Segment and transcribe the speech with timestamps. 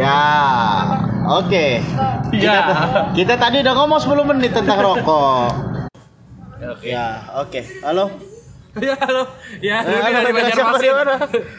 [0.00, 0.20] Ya,
[1.28, 1.66] oke.
[2.32, 2.60] Kita, Ya.
[3.12, 5.52] kita tadi udah ngomong 10 menit tentang rokok.
[6.72, 6.88] Oke.
[6.88, 7.60] Ya, oke.
[7.84, 8.08] Halo.
[8.78, 9.22] Ya, halo.
[9.60, 10.92] Ya, Eh, Rudi halo, dari Banjarmasin.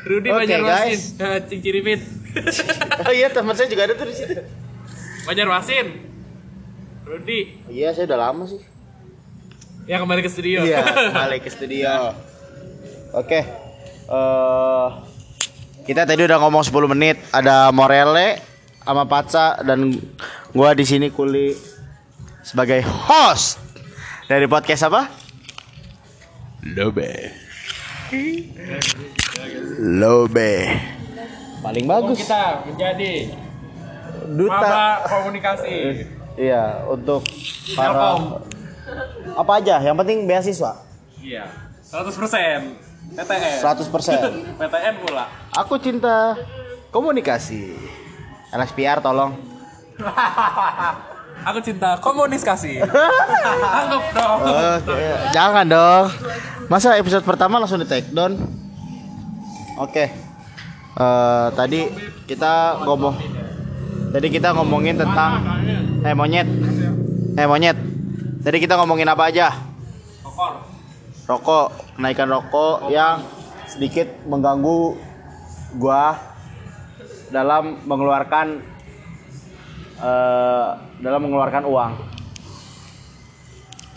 [0.08, 1.00] Rudi Oke, Banjarmasin.
[1.20, 2.02] Eh, Cinciripit.
[3.04, 4.40] Oh iya, teman saya juga ada tuh di situ.
[5.28, 5.88] Banjarmasin.
[7.04, 7.60] Rudi.
[7.68, 8.64] Iya, saya udah lama sih.
[9.84, 10.64] Ya kembali ke studio.
[10.64, 10.80] Iya,
[11.20, 12.16] balik ke studio.
[13.12, 13.44] Oke.
[14.08, 14.88] Eh
[15.82, 17.18] kita tadi udah ngomong 10 menit.
[17.30, 18.40] Ada Morele
[18.82, 19.94] sama Paca dan
[20.52, 21.54] gua di sini kuli
[22.42, 23.62] sebagai host
[24.26, 25.10] dari podcast apa?
[26.64, 27.12] Lobe.
[29.80, 30.54] Lobe.
[31.62, 32.18] Paling Oh, bagus.
[32.20, 33.30] kita menjadi
[34.34, 34.50] Duta.
[34.50, 36.06] maba komunikasi.
[36.34, 37.22] Iya, untuk
[37.76, 38.18] para
[39.38, 40.74] apa aja, yang penting beasiswa.
[41.22, 41.46] Iya.
[41.86, 43.60] 100% PTN.
[43.60, 44.60] 100%.
[44.60, 45.26] PTN pula.
[45.60, 46.36] Aku cinta
[46.92, 47.76] komunikasi.
[48.52, 49.36] LSPR tolong.
[51.52, 52.80] Aku cinta komunikasi.
[53.80, 54.40] Anggap dong.
[54.48, 55.02] Oke,
[55.36, 56.06] jangan dong.
[56.72, 58.38] Masa episode pertama langsung di take down?
[59.82, 60.08] Oke.
[60.92, 61.88] Eh, tadi
[62.28, 63.42] kita ngomong
[64.12, 65.40] Tadi kita ngomongin tentang
[66.04, 66.44] eh monyet.
[67.40, 67.80] Eh monyet.
[68.44, 69.71] Tadi kita ngomongin apa aja?
[71.32, 73.24] Rokok, kenaikan rokok yang
[73.64, 75.00] sedikit mengganggu
[75.80, 76.20] gua
[77.32, 78.60] dalam mengeluarkan
[79.96, 81.92] eh dalam mengeluarkan uang.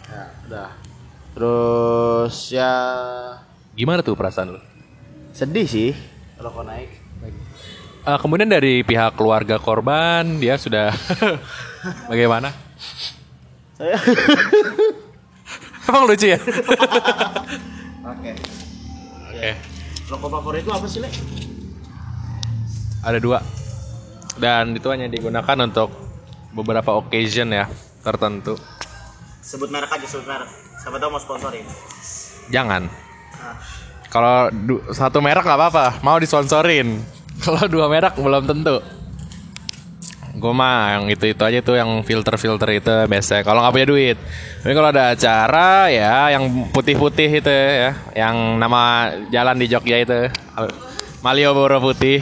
[0.07, 0.71] Ya, udah.
[1.35, 2.73] Terus ya
[3.75, 4.63] Gimana tuh perasaan lu?
[5.35, 5.91] sedih sih
[6.39, 6.91] rokok naik.
[8.07, 10.95] Eh, kemudian dari pihak keluarga korban dia sudah
[12.11, 12.55] bagaimana?
[13.75, 13.99] Saya
[15.85, 16.39] Emang lucu ya?
[18.13, 18.33] Oke.
[19.29, 19.51] Oke.
[20.09, 21.09] Rokok favorit lu apa sih, Le?
[23.05, 23.41] Ada dua.
[24.41, 25.93] Dan itu hanya digunakan untuk
[26.57, 27.69] beberapa occasion ya
[28.01, 28.57] tertentu.
[29.45, 30.49] Sebut merek aja, sebut merek.
[30.81, 31.65] Siapa tahu mau sponsorin.
[32.49, 32.89] Jangan.
[32.89, 33.57] Nah,
[34.09, 34.49] Kalau
[34.95, 37.03] satu merek nggak apa-apa, mau disponsorin.
[37.45, 38.81] Kalau dua merek belum tentu.
[40.35, 43.47] Gue mah yang itu itu aja tuh yang filter filter itu biasa.
[43.47, 44.19] Kalau nggak punya duit.
[44.67, 50.03] Tapi kalau ada acara ya yang putih putih itu ya, yang nama jalan di Jogja
[50.03, 50.27] itu
[51.23, 52.19] Malioboro putih.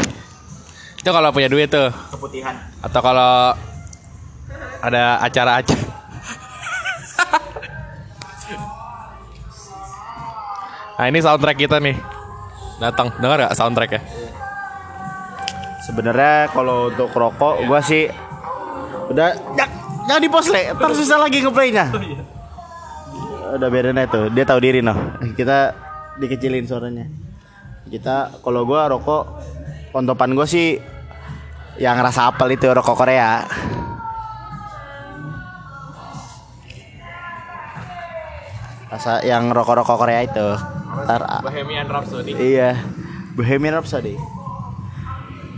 [1.01, 1.89] Itu kalau punya duit tuh.
[2.13, 2.53] keputihan.
[2.85, 3.57] Atau kalau
[4.85, 5.83] ada acara-acara.
[11.01, 11.97] nah ini soundtrack kita nih.
[12.79, 14.22] Datang, dengar gak soundtrack ya?
[15.83, 18.07] Sebenarnya kalau untuk rokok gua sih
[19.11, 19.75] udah jangan,
[20.07, 21.91] jangan di post le, ntar susah lagi ngeplaynya.
[23.59, 25.19] Udah biarin aja tuh, dia tahu diri noh.
[25.35, 25.75] Kita
[26.23, 27.11] dikecilin suaranya.
[27.91, 29.43] Kita kalau gua rokok
[29.91, 30.79] pontopan gua sih
[31.83, 33.43] yang rasa apel itu rokok Korea.
[38.93, 40.49] Rasa yang rokok-rokok Korea itu.
[41.09, 42.37] Ntar Bohemian Rhapsody.
[42.37, 42.77] Iya,
[43.33, 44.15] Bohemian Rhapsody.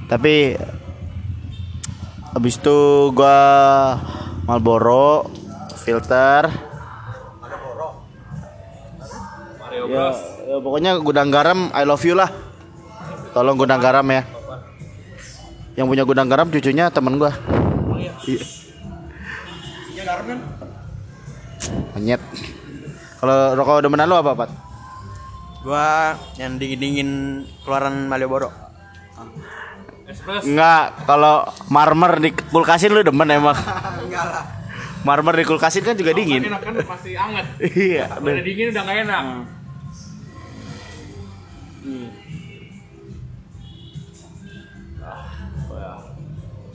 [0.05, 0.55] Tapi
[2.35, 3.39] habis itu gua
[4.45, 5.31] Marlboro
[5.81, 6.49] filter.
[9.61, 10.07] Mario Ya,
[10.49, 12.31] ya, pokoknya gudang garam I love you lah.
[13.37, 14.23] Tolong gudang garam ya.
[15.75, 17.33] Yang punya gudang garam cucunya temen gua.
[18.25, 18.45] Iya.
[21.97, 22.21] Monyet.
[23.19, 24.51] Kalau rokok demenan lu apa, Pat?
[25.65, 28.53] Gua yang dingin-dingin keluaran Malioboro.
[30.45, 33.57] Enggak, kalau marmer di kulkasin lu demen emang.
[35.05, 36.45] Marmer di kulkasin kan juga dingin.
[36.45, 37.47] Enak kan pasti anget.
[37.61, 38.21] Iya.
[38.21, 39.25] Udah dingin udah gak enak.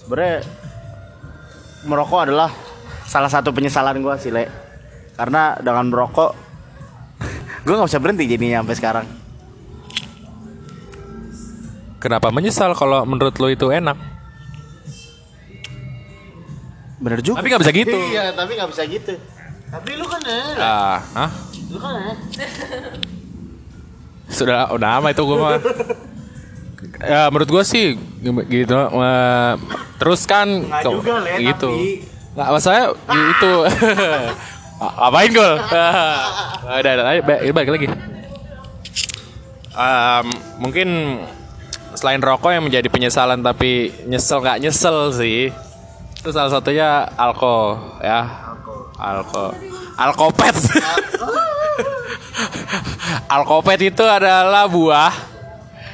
[0.01, 0.41] Sebenarnya
[1.85, 2.49] merokok adalah
[3.05, 4.49] salah satu penyesalan gua sih, Le.
[5.13, 6.33] Karena dengan merokok
[7.65, 9.18] gua nggak bisa berhenti jadinya sampai sekarang.
[11.99, 13.99] Kenapa menyesal kalau menurut lo itu enak?
[16.99, 17.39] Bener juga.
[17.39, 17.97] Tapi nggak bisa gitu.
[18.09, 19.13] Iya, tapi nggak bisa gitu.
[19.69, 21.29] Tapi lu kan eh, Ah, hah?
[21.69, 22.17] lu kan eh.
[24.35, 25.57] Sudah udah lama itu gue mah.
[27.01, 27.85] ya menurut gue sih
[28.47, 29.53] gitu eh,
[29.97, 31.71] terus kan Nggak juga, Le, gitu.
[31.71, 31.99] tapi-
[32.29, 33.53] Nggak maksudnya itu.
[35.05, 35.53] Apain gol?
[36.79, 37.03] udah, udah,
[37.51, 37.87] balik lagi.
[39.69, 40.25] Em,
[40.55, 40.87] mungkin
[41.95, 45.49] selain rokok yang menjadi penyesalan tapi nyesel nggak nyesel sih
[46.19, 48.27] itu salah satunya alko ya
[48.99, 49.55] alko
[49.95, 50.55] alkopet
[53.35, 55.13] alkopet itu adalah buah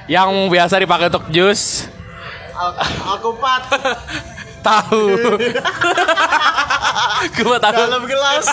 [0.09, 1.85] yang biasa dipakai untuk jus
[2.55, 2.79] Al-
[3.15, 3.63] Alkopat
[4.65, 5.05] Tahu.
[7.37, 7.85] Gua tahu.
[7.85, 8.49] dalam gelas.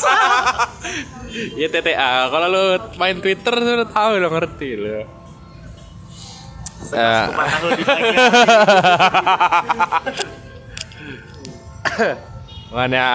[1.57, 2.29] Ya TTA.
[2.29, 2.65] Kalau lu
[3.01, 5.09] main Twitter lu tahu udah ngerti lu.
[6.93, 7.83] Eh, pagi.
[12.73, 13.07] Makanya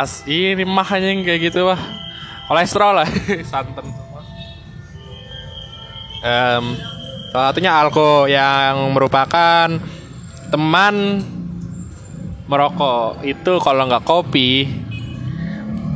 [0.00, 1.80] as- ini mah anjing kayak gitu mah.
[2.44, 3.08] Kolesterol lah,
[3.50, 4.20] santan semua.
[6.24, 6.64] Em,
[7.28, 9.68] salah satunya alko yang merupakan
[10.48, 11.24] teman
[12.44, 14.68] merokok itu kalau nggak kopi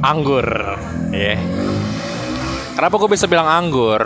[0.01, 0.49] anggur
[1.13, 1.37] ya
[2.73, 4.01] kenapa gue bisa bilang anggur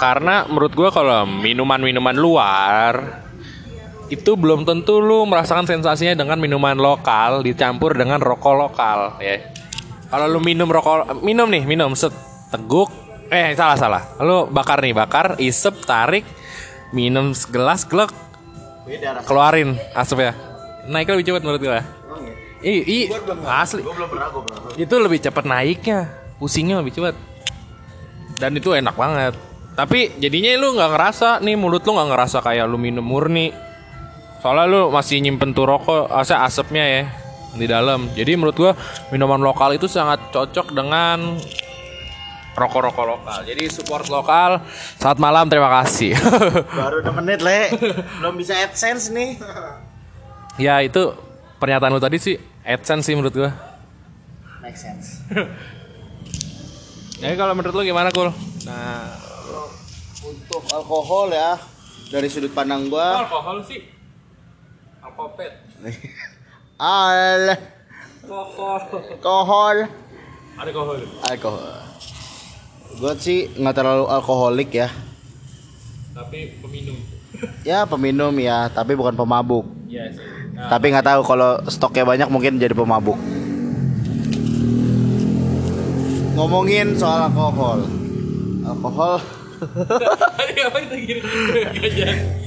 [0.00, 3.20] karena menurut gue kalau minuman-minuman luar
[4.08, 9.38] itu belum tentu lu merasakan sensasinya dengan minuman lokal dicampur dengan rokok lokal ya.
[10.08, 12.10] Kalau lu minum rokok minum nih, minum set
[12.50, 12.88] teguk
[13.30, 14.02] eh salah salah.
[14.18, 16.26] Lu bakar nih, bakar, isep, tarik,
[16.90, 18.10] minum segelas glek,
[19.28, 20.34] keluarin asapnya.
[20.90, 21.70] Naiknya lebih cepat menurut gue.
[21.70, 21.84] Ya?
[22.66, 23.06] Ih,
[23.46, 23.84] asli.
[23.86, 24.80] Gue belum pernah, gue belum pernah.
[24.80, 26.10] Itu lebih cepat naiknya,
[26.42, 27.14] pusingnya lebih cepat.
[28.42, 29.49] Dan itu enak banget.
[29.80, 33.48] Tapi jadinya lu nggak ngerasa nih mulut lu nggak ngerasa kayak lu minum murni.
[34.44, 37.02] Soalnya lu masih nyimpen tuh rokok, asa asapnya ya
[37.56, 38.12] di dalam.
[38.12, 38.72] Jadi menurut gua
[39.08, 41.40] minuman lokal itu sangat cocok dengan
[42.60, 43.40] rokok-rokok lokal.
[43.48, 44.60] Jadi support lokal.
[45.00, 46.12] Saat malam terima kasih.
[46.76, 47.72] Baru 2 menit, Le.
[48.20, 49.40] Belum bisa AdSense nih.
[50.68, 51.16] ya itu
[51.56, 52.36] pernyataan lu tadi sih
[52.68, 53.50] AdSense sih menurut gua.
[54.60, 55.24] Make sense.
[57.20, 58.32] Jadi kalau menurut lu gimana, Kul?
[58.64, 59.29] Nah,
[60.30, 61.58] untuk alkohol ya,
[62.10, 63.82] dari sudut pandang gua, alkohol sih.
[65.02, 65.52] Alkopet.
[66.80, 67.58] al
[68.22, 69.76] alkohol,
[70.60, 70.98] Alkohol.
[71.26, 71.64] alkohol.
[73.00, 74.88] Gua sih nggak terlalu alkoholik ya.
[76.14, 76.98] Tapi peminum.
[77.64, 79.64] Ya peminum ya, tapi bukan pemabuk.
[79.88, 80.26] Iya sih.
[80.60, 83.16] Tapi nggak tahu kalau stoknya banyak mungkin jadi pemabuk.
[86.36, 87.88] Ngomongin soal alkohol,
[88.64, 89.39] alkohol.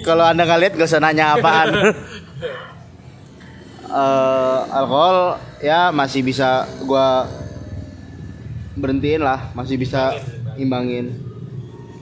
[0.01, 1.69] Kalau anda nggak lihat gak usah nanya apaan.
[3.93, 7.29] Eh, alkohol ya masih bisa gua
[8.73, 10.17] berhentiin lah, masih bisa
[10.57, 11.13] imbangin.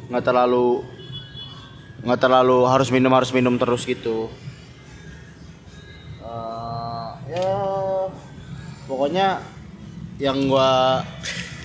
[0.07, 0.87] Nggak terlalu
[2.01, 4.31] nggak terlalu harus minum harus minum terus gitu.
[6.23, 7.51] Eh, ya
[8.87, 9.43] pokoknya
[10.15, 11.03] yang gua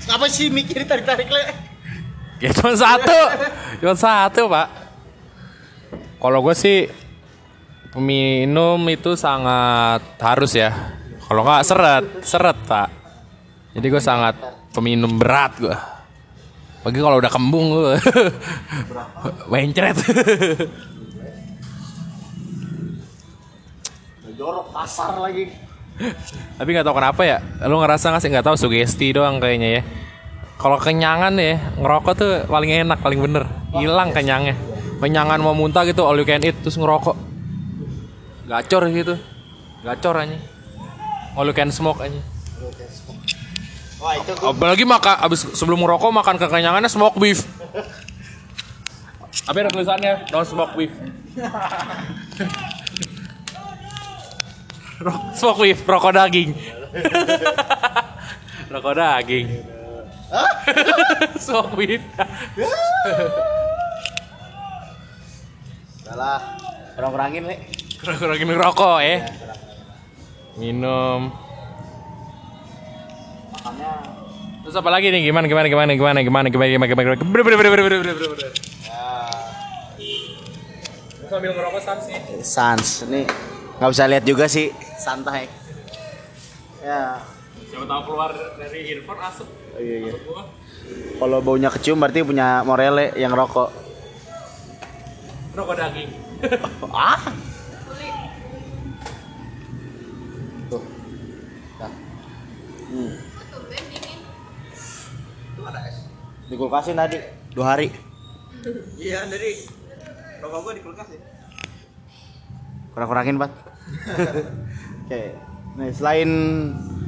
[0.06, 1.65] apa sih mikir tarik-tarik le?
[2.40, 3.20] Ya cuma satu.
[3.80, 4.68] Cuma satu, Pak.
[6.16, 6.88] Kalau gue sih
[7.92, 10.72] peminum itu sangat harus ya.
[11.26, 12.88] Kalau nggak seret, seret, Pak.
[13.76, 14.36] Jadi gue sangat
[14.72, 15.76] peminum berat gue.
[16.84, 17.96] Bagi kalau udah kembung gue.
[19.52, 19.96] Mencret.
[24.36, 25.48] Jorok pasar lagi.
[26.60, 27.38] Tapi nggak tahu kenapa ya.
[27.64, 29.82] Lu ngerasa nggak sih nggak tahu sugesti doang kayaknya ya.
[30.56, 33.44] Kalau kenyangan ya ngerokok tuh paling enak paling bener.
[33.76, 34.56] Hilang kenyangnya.
[34.96, 37.12] Kenyangan mau muntah gitu all you can eat terus ngerokok.
[38.48, 39.20] Gacor gitu.
[39.84, 40.38] Gacor aja.
[41.36, 42.16] All you can smoke aja.
[44.00, 47.44] Wah itu Apalagi makan abis sebelum ngerokok makan kekenyangannya smoke beef.
[49.44, 50.32] Apa ada tulisannya?
[50.32, 50.92] No smoke beef.
[55.36, 56.56] Smoke beef, rokok daging.
[58.72, 59.75] rokok daging.
[61.38, 62.02] Smoke beef.
[66.02, 66.38] salah.
[66.96, 67.56] Kurang-kurangin le.
[68.00, 69.16] Kurang-kurangin rokok ya.
[70.56, 71.30] Minum.
[73.52, 73.92] Makannya
[74.66, 75.22] Terus apa lagi nih?
[75.30, 78.50] Gimana gimana gimana gimana gimana gimana gimana gimana gimana ber- ber- ber- ber- ber.
[81.26, 82.20] Sambil ngerokok sans nih.
[82.42, 83.26] Sans nih
[83.76, 85.46] nggak bisa lihat juga sih santai.
[86.80, 87.20] Ya.
[87.66, 89.48] Siapa tahu keluar dari earphone asap.
[89.50, 90.14] Oh, iya, iya.
[91.18, 93.74] Kalau baunya kecium berarti punya Morele yang rokok.
[95.58, 96.10] Rokok daging.
[96.94, 97.22] ah.
[100.70, 100.82] Tuh.
[101.82, 101.92] Dah.
[102.92, 103.12] Hmm.
[106.46, 107.18] Di kulkasin tadi
[107.50, 107.90] dua hari.
[108.98, 109.66] Iya dari
[110.38, 111.20] rokok gua di kulkas ya.
[112.96, 113.52] Kurang-kurangin, Pak.
[115.04, 115.22] Oke.
[115.76, 116.30] Nih, selain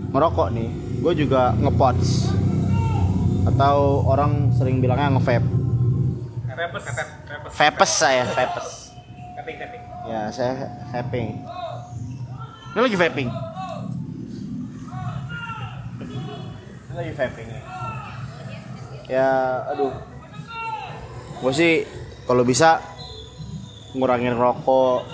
[0.09, 0.69] merokok nih,
[1.01, 2.33] gue juga ngepots.
[3.49, 5.49] Atau orang sering bilangnya ngevape.
[6.59, 6.85] Repes.
[7.55, 8.93] Vapes saya, vapes.
[9.39, 9.83] Tapping, tapping.
[10.11, 10.53] Ya, saya
[10.91, 11.29] vaping.
[12.75, 13.29] Ini lagi vaping.
[16.91, 17.49] Ini lagi vaping.
[19.07, 19.31] Ya,
[19.71, 19.95] aduh.
[21.39, 21.87] Gue sih
[22.27, 22.83] kalau bisa
[23.95, 25.07] ngurangin rokok,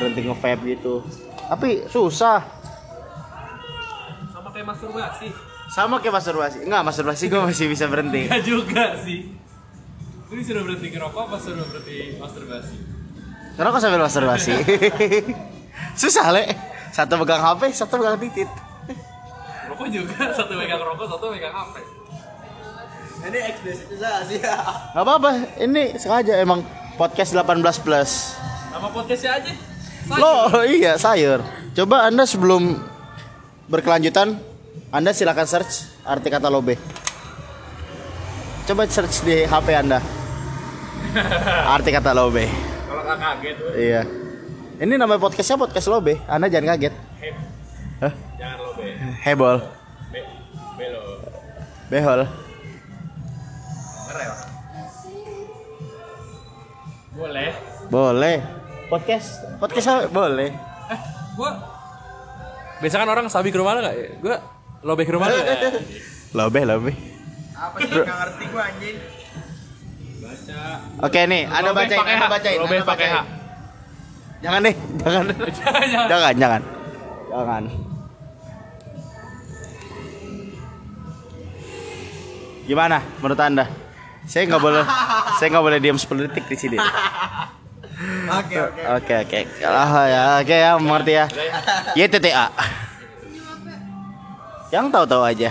[0.00, 1.04] berhenti nge-vape gitu
[1.46, 2.55] tapi susah
[4.66, 5.28] kayak masturbasi.
[5.68, 9.20] sama kayak masturbasi enggak masturbasi gue masih bisa berhenti Enggak juga sih.
[10.26, 12.76] Ini sudah berhenti ngerokok apa sudah berhenti masturbasi?
[13.54, 14.52] karena kok sambil masturbasi
[16.00, 16.44] susah le
[16.90, 18.50] satu pegang HP satu pegang titit
[19.66, 21.74] Rokok juga, satu megang rokok, satu megang HP.
[23.26, 24.54] Ini eksplisitasi ya.
[24.92, 26.62] nggak apa-apa ini sengaja emang
[26.94, 28.36] podcast 18 plus
[28.70, 29.52] Nama podcastnya aja.
[30.06, 30.20] Sayur.
[30.20, 31.40] lo iya sayur
[31.72, 32.76] coba anda sebelum
[33.66, 34.38] berkelanjutan
[34.96, 36.80] anda silakan search arti kata lobe.
[38.64, 40.00] Coba search di HP anda.
[41.76, 42.48] Arti kata lobe.
[42.88, 44.02] Kalau nggak kaget, iya.
[44.80, 46.16] Ini namanya podcastnya podcast lobe.
[46.24, 46.96] Anda jangan kaget.
[47.20, 47.28] He,
[48.00, 48.12] Hah?
[48.40, 48.88] jangan lo be,
[49.20, 49.56] hebol.
[50.08, 50.20] Be,
[50.80, 51.00] belo.
[51.92, 52.20] behol.
[54.08, 54.32] Ngerel.
[57.20, 57.50] Boleh.
[57.92, 58.36] boleh.
[58.88, 59.44] Podcast?
[59.60, 60.56] Podcast boleh.
[60.88, 61.00] Eh,
[61.36, 61.52] gua
[62.80, 63.96] Biasa kan orang sabi ke rumah lo gak?
[64.24, 64.55] Gua
[64.86, 65.58] lobe ke rumah lo gak?
[66.32, 66.92] lobe lobe
[67.52, 68.96] Apa sih nggak ngerti gua anjing?
[70.16, 70.60] Baca.
[71.02, 72.22] oke nih Lobe bacain H.
[72.28, 73.16] bacain Lobe anda pakai H.
[74.38, 76.06] jangan deh jangan Jangan.
[76.06, 76.62] jangan jangan
[77.28, 77.62] jangan
[82.64, 83.64] gimana menurut anda
[84.24, 84.82] saya nggak boleh
[85.38, 86.78] saya nggak boleh diam 10 detik di sini
[88.28, 88.82] Oke oke.
[88.92, 91.24] oke oke ah ya oke ya mengerti ya
[91.96, 92.46] YTTA
[94.74, 95.50] yang tahu-tahu aja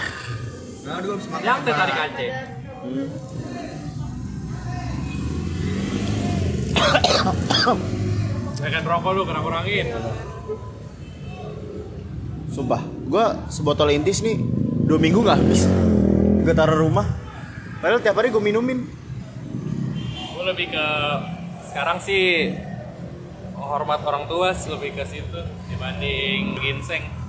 [0.85, 1.01] Nah.
[1.41, 2.29] Yang teh tarik Aceh.
[8.61, 9.89] Jangan rokok lu kurang-kurangin.
[12.55, 12.79] sumpah
[13.11, 14.39] gua sebotol intis nih
[14.87, 15.67] dua minggu nggak habis
[16.39, 17.03] gue taruh rumah
[17.83, 18.87] padahal tiap hari gue minumin
[20.31, 20.87] Gue lebih ke
[21.67, 22.55] sekarang sih
[23.59, 27.24] hormat orang tua sih lebih ke situ dibanding ginseng.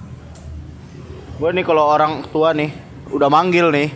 [1.37, 2.73] Gue nih kalau orang tua nih
[3.12, 3.93] udah manggil nih.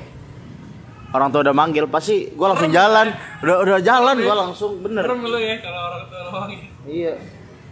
[1.11, 3.11] Orang tua udah manggil pasti gue langsung jalan.
[3.43, 5.03] Udah udah jalan gue langsung bener.
[5.03, 6.59] Serem lu ya kalau orang tua lo wangi.
[6.87, 7.15] iya.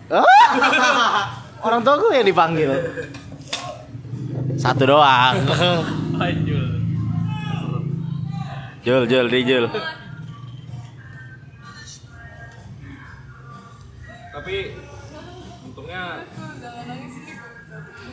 [0.09, 0.25] Ah!
[1.69, 2.71] orang tua gue yang dipanggil.
[4.57, 5.37] Satu doang.
[8.83, 9.65] Jul Jul di Jul.
[14.33, 14.57] Tapi
[15.69, 16.25] untungnya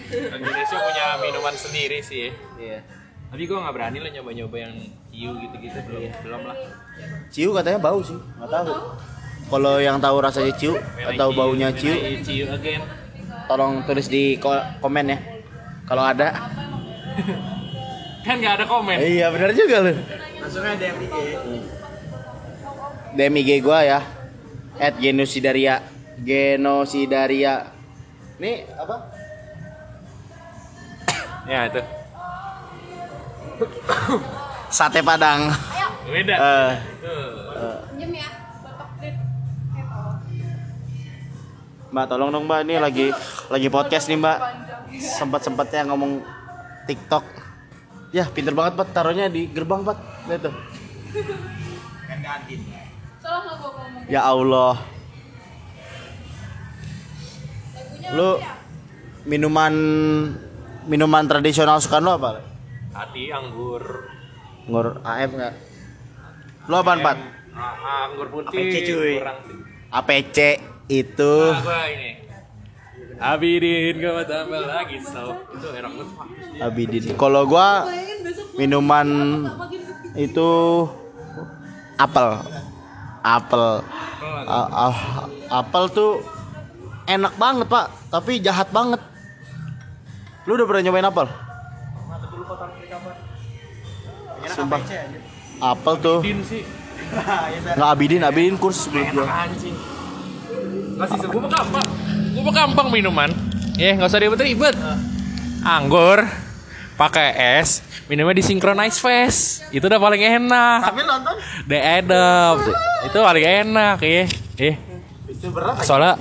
[0.07, 2.29] Indonesia punya minuman sendiri sih.
[2.55, 2.79] iya
[3.25, 4.73] Tapi gue nggak berani lah nyoba-nyoba yang
[5.09, 6.57] hiu gitu-gitu belum belum lah.
[7.27, 8.71] ciu katanya bau sih nggak tahu
[9.45, 12.79] kalau yang tahu rasanya ciu atau baunya ciu ciu again.
[13.45, 15.17] tolong tulis di ko- komen ya
[15.83, 16.31] kalau ada
[18.21, 18.97] Kan nggak ada komen.
[18.97, 19.93] iya benar juga lu
[20.37, 21.15] Langsung aja DM IG.
[23.13, 23.99] DM IG gua ya
[24.75, 25.79] at genosidaria
[26.17, 27.69] genosidaria
[28.35, 29.14] ini apa
[31.45, 31.81] Ya itu.
[34.73, 35.53] sate padang.
[36.09, 36.35] Beda.
[36.35, 36.71] Eh,
[38.11, 38.29] ya.
[39.71, 40.11] Kayak tahu.
[41.93, 42.65] mbak tolong dong mbak.
[42.65, 43.05] Ini lagi
[43.49, 44.37] lagi podcast nih mbak.
[44.99, 46.25] Sempat sempatnya ngomong
[46.89, 47.23] TikTok.
[48.11, 48.89] Ya pinter banget mbak.
[48.91, 49.97] Taruhnya di gerbang mbak.
[50.27, 50.53] Lihat tuh.
[52.09, 52.19] Kan
[54.09, 54.81] ya Allah.
[58.05, 58.53] Lagunya lu ya?
[59.25, 59.73] minuman
[60.85, 62.41] minuman tradisional suka lu apa
[62.91, 63.83] Hati anggur.
[64.65, 65.53] ngur AF nggak
[66.65, 67.17] lu apaan Pat?
[67.53, 68.57] Anggur putih.
[68.57, 69.13] APC, cuy.
[69.15, 69.37] Kurang.
[69.91, 70.37] APC
[70.87, 72.09] itu Nah, gua ini.
[73.15, 76.07] Abidin gak mau tambah lagi so itu enak banget.
[76.59, 77.03] Abidin.
[77.15, 77.87] Kalau gua
[78.55, 79.07] minuman
[80.15, 80.49] itu
[81.95, 82.27] apel.
[83.21, 83.63] Apel.
[84.45, 86.19] A- a- apel tuh
[87.05, 88.99] enak banget, Pak, tapi jahat banget.
[90.45, 91.27] Lu udah pernah nyobain apel?
[94.45, 94.81] Sumpah.
[95.55, 96.63] Apel tuh Abidin sih
[97.75, 99.27] nggak abidin, abidin kurs menurut gua.
[100.95, 101.87] Masih sebuah gampang.
[102.33, 103.29] Gua mah gampang minuman.
[103.75, 104.75] Ya, nggak usah ribet-ribet.
[105.61, 106.23] Anggur
[106.95, 109.67] pakai es, minumnya di synchronize fest.
[109.75, 110.79] Itu udah paling enak.
[110.87, 111.35] Sambil nonton.
[111.67, 112.57] The Edop.
[113.11, 114.23] Itu paling enak ya.
[114.55, 114.75] Eh,
[115.27, 115.83] Itu berat.
[115.83, 116.15] soalnya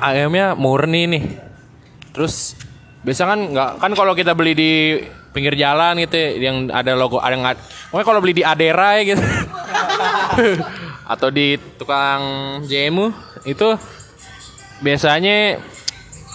[0.00, 1.24] ayamnya murni nih
[2.10, 2.56] terus
[3.00, 4.72] biasa kan nggak kan kalau kita beli di
[5.30, 7.44] pinggir jalan gitu ya, yang ada logo ada yang
[7.88, 9.24] pokoknya kalau beli di Adera ya gitu
[11.12, 12.22] atau di tukang
[12.68, 13.10] jemu
[13.48, 13.68] itu
[14.84, 15.58] biasanya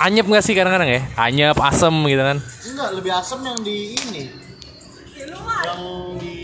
[0.01, 2.39] anyep nggak sih kadang-kadang ya anyep asem gitu kan
[2.75, 4.24] Enggak, lebih asam yang di ini.
[5.63, 5.79] Yang
[6.19, 6.36] di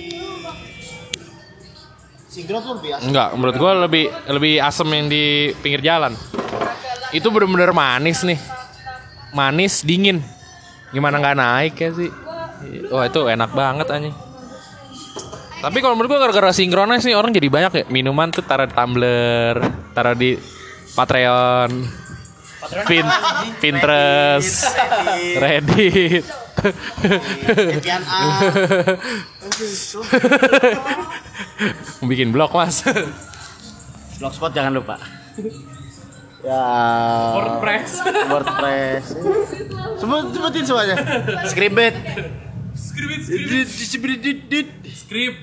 [2.32, 3.12] Sinkron tuh lebih asam.
[3.12, 6.16] enggak menurut gua lebih lebih asem yang di pinggir jalan
[7.12, 8.40] Itu bener-bener manis nih.
[9.32, 10.20] Manis dingin.
[10.92, 12.12] Gimana nggak naik ya sih?
[12.92, 14.16] Wah itu enak banget anjing.
[15.62, 18.74] Tapi kalau menurut gua gara-gara sinkronis nih orang jadi banyak ya minuman tuh taruh di
[18.74, 19.56] tumbler,
[19.94, 20.34] taruh di
[20.98, 21.70] Patreon,
[22.90, 23.06] Pin,
[23.62, 24.74] Pinterest,
[25.38, 26.26] Reddit.
[27.78, 28.22] Sekian A.
[32.06, 32.86] Bikin blog mas.
[34.18, 34.98] Blogspot jangan lupa.
[36.44, 36.64] Ya.
[37.36, 37.92] WordPress.
[38.28, 39.06] WordPress.
[39.98, 40.96] Sebut sebutin semuanya.
[41.46, 41.96] Scribet.
[42.72, 43.68] Script, Scribet.
[44.90, 45.40] script,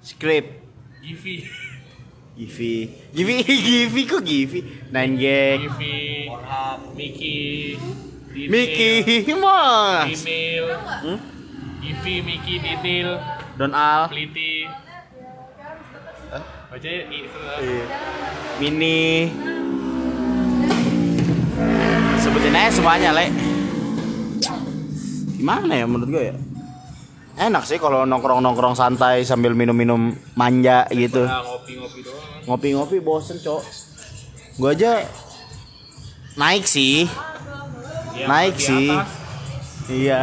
[0.00, 0.50] Script.
[1.00, 1.36] Givi,
[2.36, 2.74] Givi.
[3.10, 4.60] Givi Givi kok Givi?
[4.88, 5.58] 9gag.
[5.66, 5.98] Givi,
[6.94, 7.36] Miki,
[8.30, 8.48] Didil,
[9.02, 10.22] Miki Mas.
[10.22, 10.66] Dinil,
[11.02, 11.18] Hmm?
[11.82, 13.08] Givi, Miki, Didil,
[13.58, 14.06] Don Al.
[14.08, 14.68] Pliti.
[16.70, 17.84] Baca ya, Iya.
[18.62, 19.02] Mini.
[22.30, 23.26] Sebutin aja semuanya, Le.
[25.34, 26.34] Gimana ya menurut gue ya?
[27.42, 31.26] Enak sih kalau nongkrong-nongkrong santai sambil minum-minum manja gitu.
[31.26, 32.46] Nah, ngopi-ngopi doang.
[32.46, 33.62] Ngopi-ngopi bosen, Cok.
[34.62, 35.10] Gue aja
[36.38, 37.10] naik sih.
[38.14, 38.94] Ya, Naik sih.
[38.94, 39.10] atas.
[39.90, 40.20] Iya.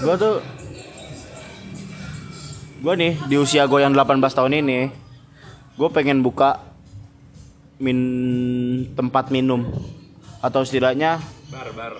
[0.00, 0.40] Gue tuh
[2.80, 4.88] Gue nih di usia gue yang 18 tahun ini
[5.76, 6.64] Gue pengen buka
[7.76, 8.00] min
[8.96, 9.68] tempat minum
[10.42, 11.94] Atau setidaknya Bar, bar.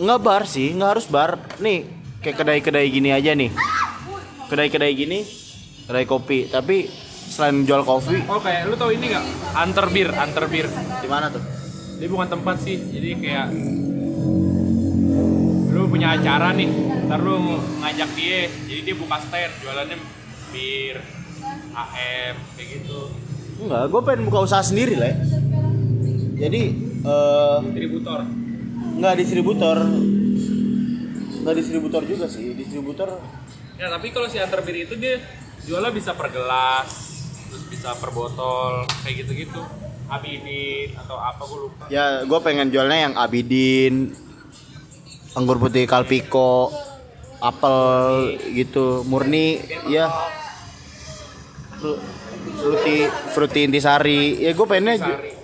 [0.00, 1.84] Nggak bar sih, nggak harus bar Nih,
[2.24, 3.52] kayak kedai-kedai gini aja nih
[4.48, 5.20] Kedai-kedai gini
[5.84, 6.88] Kedai kopi, tapi
[7.28, 9.24] selain jual kopi Oh kayak lu tau ini gak?
[9.52, 10.66] Antar bir, antar bir.
[10.72, 11.44] di mana tuh?
[12.00, 13.46] Dia bukan tempat sih, jadi kayak
[15.72, 16.66] lu punya acara nih,
[17.06, 19.96] ntar lu ngajak dia, jadi dia buka stand jualannya
[20.50, 20.98] bir,
[21.72, 23.00] AM, kayak gitu.
[23.62, 25.14] Enggak, gue pengen buka usaha sendiri lah
[26.34, 26.62] Jadi
[27.02, 28.20] eh Distributor.
[28.92, 29.78] nggak distributor
[31.42, 33.18] nggak distributor juga sih distributor
[33.72, 35.18] Ya tapi kalau si antar bir itu dia
[35.60, 36.86] jualnya bisa per gelas,
[37.42, 39.58] terus bisa per botol, kayak gitu-gitu.
[40.06, 41.84] Abidin atau apa gue lupa.
[41.88, 44.14] ya gue pengen jualnya yang abidin
[45.32, 46.70] anggur putih kalpiko
[47.40, 50.12] apel gitu murni ya
[51.74, 51.98] Fru-
[52.54, 52.96] fruity
[53.32, 54.94] fruity intisari ya gue pengennya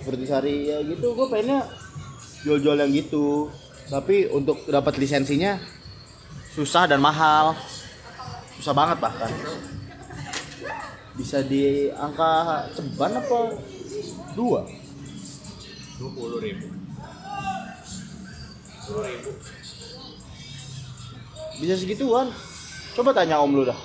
[0.09, 1.13] fruity sari ya gitu.
[1.13, 1.69] Gue pengennya
[2.41, 3.53] jual-jual yang gitu.
[3.93, 5.61] Tapi untuk dapat lisensinya
[6.57, 7.53] susah dan mahal.
[8.57, 9.29] Susah banget bahkan.
[11.13, 13.53] Bisa di angka ceban apa?
[14.33, 14.65] Dua.
[16.01, 16.73] Dua puluh ribu.
[18.81, 19.29] Sepuluh ribu.
[21.59, 22.31] bisa segituan.
[22.95, 23.77] Coba tanya om lu dah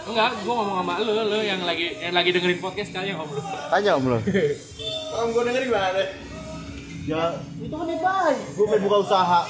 [0.00, 3.42] Enggak, gua ngomong sama lu, lu yang lagi yang lagi dengerin podcast kalian om lu.
[3.68, 4.18] tanya om lu
[5.10, 6.02] om gue dengerin gimana
[7.04, 7.22] ya
[7.58, 9.40] itu kan baik gue pengen buka usaha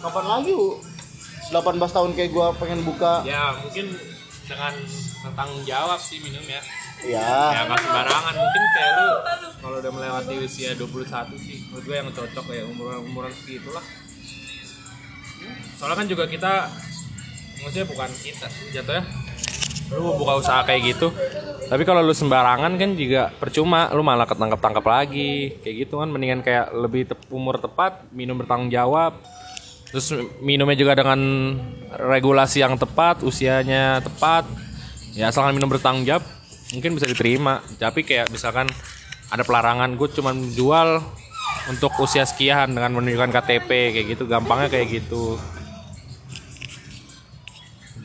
[0.00, 0.80] kapan lagi U?
[1.50, 3.90] 18 tahun kayak gue pengen buka Ya mungkin
[4.46, 4.74] dengan
[5.34, 6.58] tanggung jawab sih minum ya.
[7.04, 9.10] ya Ya nggak sembarangan mungkin kayak lu
[9.60, 13.84] kalau udah melewati usia 21 sih menurut gue yang cocok ya umuran umuran segitu lah.
[15.76, 16.52] Soalnya kan juga kita
[17.60, 19.04] maksudnya bukan kita sih jatuhnya
[19.94, 21.10] lu mau buka usaha kayak gitu.
[21.70, 25.54] Tapi kalau lu sembarangan kan juga percuma lu malah ketangkap tangkap lagi.
[25.62, 29.18] Kayak gitu kan mendingan kayak lebih tep- umur tepat minum bertanggung jawab.
[29.90, 31.18] Terus minumnya juga dengan
[31.94, 34.46] regulasi yang tepat usianya tepat.
[35.14, 36.26] Ya asalkan minum bertanggung jawab
[36.74, 37.62] mungkin bisa diterima.
[37.78, 38.66] Tapi kayak misalkan
[39.30, 40.98] ada pelarangan gue cuman jual
[41.70, 45.38] untuk usia sekian dengan menunjukkan KTP kayak gitu gampangnya kayak gitu.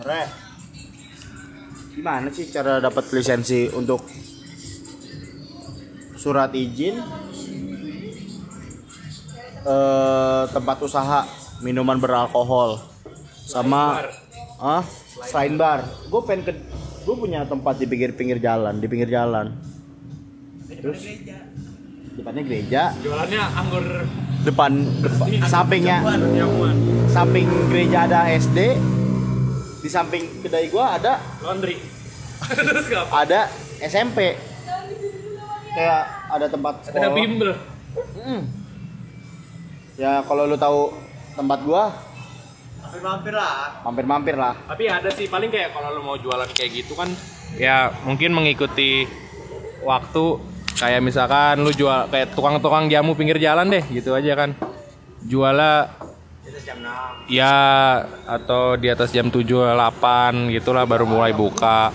[0.05, 0.44] Re,
[2.05, 4.05] gimana sih cara dapat lisensi untuk
[6.21, 7.01] surat izin?
[9.65, 11.25] Eh, tempat usaha
[11.65, 12.77] minuman beralkohol
[13.49, 14.05] sama
[14.61, 14.85] ah
[15.25, 15.81] selain bar.
[16.05, 16.53] Gue pengen ke
[17.09, 19.57] gue punya tempat di pinggir-pinggir jalan di pinggir jalan.
[20.69, 21.09] Terus?
[22.21, 22.93] Depannya gereja.
[23.01, 23.85] Jualannya anggur.
[24.45, 26.05] Depan, depan sampingnya.
[26.37, 26.77] jamuan
[27.09, 28.77] samping gereja ada SD
[29.81, 31.94] di samping kedai gua ada laundry
[33.11, 33.39] ada
[33.81, 34.37] SMP
[35.75, 37.15] kayak ada tempat ada sekolah.
[37.15, 37.51] bimbel.
[38.15, 38.41] Mm.
[39.95, 40.95] ya kalau lu tahu
[41.35, 41.83] tempat gua?
[42.79, 43.83] Mampir-mampir lah.
[43.83, 44.55] mampir-mampir lah.
[44.71, 47.11] Tapi ada sih paling kayak kalau lo mau jualan kayak gitu kan
[47.59, 49.07] ya mungkin mengikuti
[49.83, 50.55] waktu.
[50.75, 54.51] Kayak misalkan lu jual kayak tukang-tukang jamu pinggir jalan deh gitu aja kan.
[55.23, 55.87] Jualnya
[57.31, 57.55] ya
[58.27, 61.89] atau di atas jam 7 8 gitulah baru mulai buka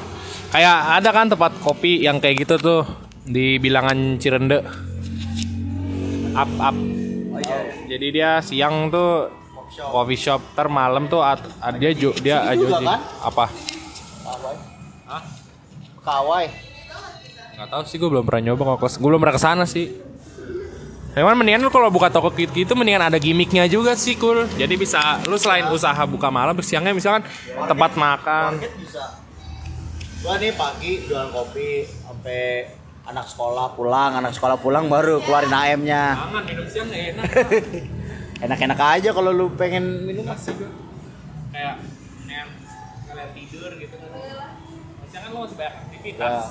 [0.50, 2.82] kayak ada kan tempat kopi yang kayak gitu tuh
[3.22, 4.58] di bilangan Cirende
[6.34, 6.76] up up.
[7.90, 9.30] Jadi dia siang tuh
[9.70, 12.98] coffee shop, ter malam tuh at, at- dia ju, dia aja kan?
[13.22, 13.46] apa?
[16.00, 16.46] Kawai.
[17.60, 19.90] Gak tau sih gue belum pernah nyoba kalau gue belum pernah ke sana sih.
[21.10, 24.46] Cuman mendingan lu kalau buka toko gitu, gitu mendingan ada gimmicknya juga sih cool.
[24.54, 27.26] Jadi bisa lu selain usaha buka malam siangnya misalkan
[27.66, 28.50] tempat makan.
[28.58, 29.19] Market bisa.
[30.20, 32.68] Gua nih pagi jualan kopi sampai
[33.08, 36.12] anak sekolah pulang, anak sekolah pulang baru keluarin AM-nya.
[36.12, 37.24] Jangan minum siang enak.
[38.44, 40.28] Enak-enak aja kalau lu pengen minum.
[40.28, 41.80] Kayak
[42.20, 42.48] mendingan
[43.08, 44.10] kalian tidur gitu kan.
[45.08, 46.20] Siang kan lu masih banyak aktivitas.
[46.20, 46.44] Ya.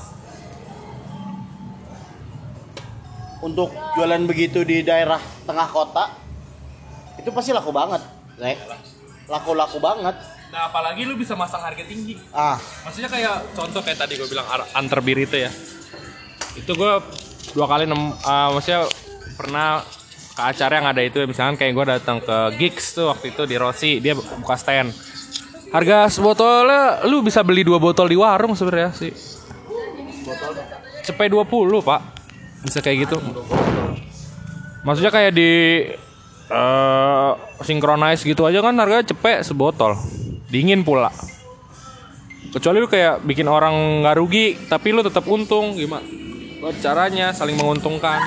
[3.45, 6.17] Untuk jualan begitu di daerah tengah kota
[7.21, 8.01] itu pasti laku banget,
[8.41, 8.58] Lek.
[9.29, 10.38] Laku-laku banget.
[10.49, 12.17] Nah apalagi lu bisa masang harga tinggi.
[12.33, 15.51] Ah, Maksudnya kayak contoh kayak tadi gue bilang ar- antar bir itu ya.
[16.57, 16.93] Itu gue
[17.53, 18.89] dua kali nem, ah, maksudnya
[19.38, 19.85] pernah
[20.33, 23.55] ke acara yang ada itu misalkan kayak gue datang ke gigs tuh waktu itu di
[23.55, 24.89] Rossi dia buka stand.
[25.69, 29.13] Harga sebotolnya lu bisa beli dua botol di warung sebenarnya sih.
[30.99, 32.01] Cepet 20 pak
[32.62, 33.17] Bisa kayak gitu
[34.85, 35.51] Maksudnya kayak di
[36.49, 37.31] eh
[37.62, 39.93] synchronize gitu aja kan harganya cepet sebotol
[40.49, 41.13] Dingin pula
[42.49, 46.01] kecuali lu kayak bikin orang nggak rugi tapi lu tetap untung gimana
[46.59, 48.19] Buat caranya saling menguntungkan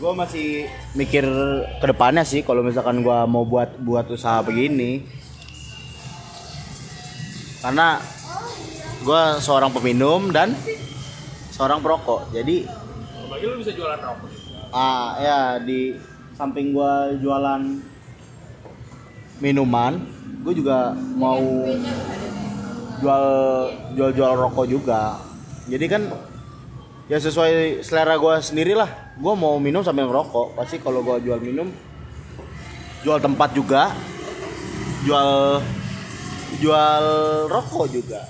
[0.00, 0.64] gue masih
[0.96, 1.28] mikir
[1.76, 5.04] ke depannya sih kalau misalkan gua mau buat buat usaha begini.
[7.60, 8.00] Karena
[9.04, 10.56] gua seorang peminum dan
[11.52, 12.32] seorang perokok.
[12.32, 12.64] Jadi
[13.28, 15.94] bagi lu bisa jualan rokok ah ya di
[16.40, 17.60] samping gua jualan
[19.44, 20.00] minuman,
[20.40, 21.36] gue juga mau
[22.96, 23.24] jual
[23.92, 25.20] jual jual rokok juga.
[25.68, 26.08] Jadi kan
[27.12, 28.88] ya sesuai selera gue sendiri lah.
[29.20, 30.56] Gue mau minum sambil ngerokok.
[30.56, 31.68] Pasti kalau gua jual minum,
[33.04, 33.92] jual tempat juga,
[35.04, 35.60] jual
[36.56, 37.04] jual
[37.52, 38.24] rokok juga.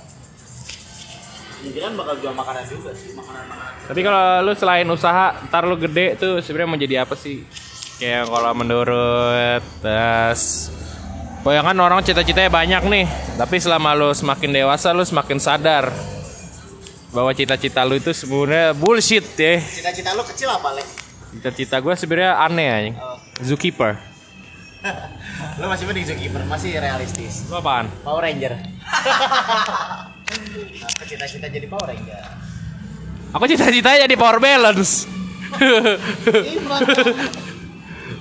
[1.62, 3.84] Mungkinan bakal jual makanan juga sih, makanan-makanan.
[3.84, 7.42] tapi kalau lu selain usaha ntar lu gede tuh sebenarnya mau jadi apa sih
[8.00, 10.72] kayak kalau menurut tes
[11.40, 13.06] Oh ya kan orang cita-citanya banyak nih
[13.40, 15.88] Tapi selama lu semakin dewasa lu semakin sadar
[17.12, 20.88] Bahwa cita-cita lu itu sebenarnya bullshit ya Cita-cita lu kecil apa, Lek?
[21.30, 22.96] Cita-cita gue sebenarnya aneh anjing.
[23.38, 23.94] Zookeeper.
[25.62, 27.46] Lu masih mending zookeeper, masih realistis.
[27.46, 27.86] Lu apaan?
[28.02, 28.50] Power Ranger.
[30.90, 32.18] Apa cita-cita jadi Power Ranger?
[33.30, 35.06] Aku cita-citanya jadi power balance.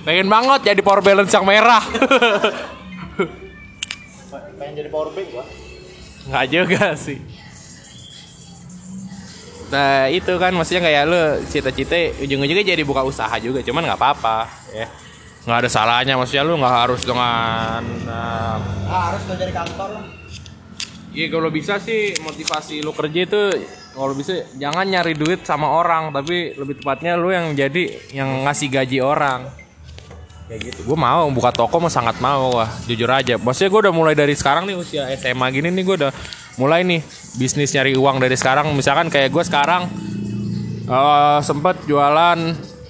[0.00, 1.84] Pengen banget jadi power balance yang merah.
[4.60, 5.44] Pengen jadi Power Bank gua.
[6.28, 7.18] Nggak juga sih.
[9.70, 14.50] Nah itu kan maksudnya kayak lu cita-cita ujung-ujungnya jadi buka usaha juga cuman nggak apa-apa
[14.74, 14.90] ya
[15.46, 18.58] nggak ada salahnya maksudnya lu nggak harus dengan uh,
[18.90, 20.04] Ah, harus gak dari kantor lah.
[21.14, 23.42] Iya kalau bisa sih motivasi lu kerja itu
[23.94, 28.68] kalau bisa jangan nyari duit sama orang tapi lebih tepatnya lu yang jadi yang ngasih
[28.74, 29.46] gaji orang.
[30.50, 30.82] Gitu.
[30.82, 33.38] Gue mau buka toko mah sangat mau wah jujur aja.
[33.38, 36.12] Maksudnya gue udah mulai dari sekarang nih usia SMA gini nih gue udah
[36.58, 37.00] mulai nih
[37.38, 38.74] bisnis nyari uang dari sekarang.
[38.74, 39.86] Misalkan kayak gue sekarang
[40.90, 42.38] eh sempet jualan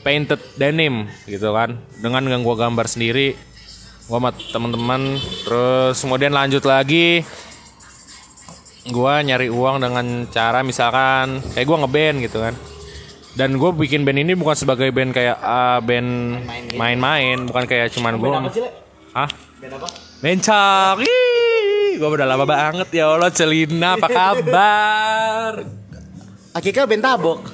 [0.00, 3.36] painted denim gitu kan dengan yang gue gambar sendiri
[4.08, 7.20] gue sama teman-teman terus kemudian lanjut lagi
[8.88, 12.54] gua nyari uang dengan cara misalkan kayak gua ngeband gitu kan
[13.38, 16.42] dan gue bikin band ini bukan sebagai band kayak ah, band
[16.74, 18.30] main-main bukan kayak cuman gue
[19.14, 19.88] ah Band apa?
[20.24, 20.94] bencak
[22.00, 25.52] gue udah lama banget ya Allah Celina apa kabar?
[26.56, 27.44] Akika band tabok.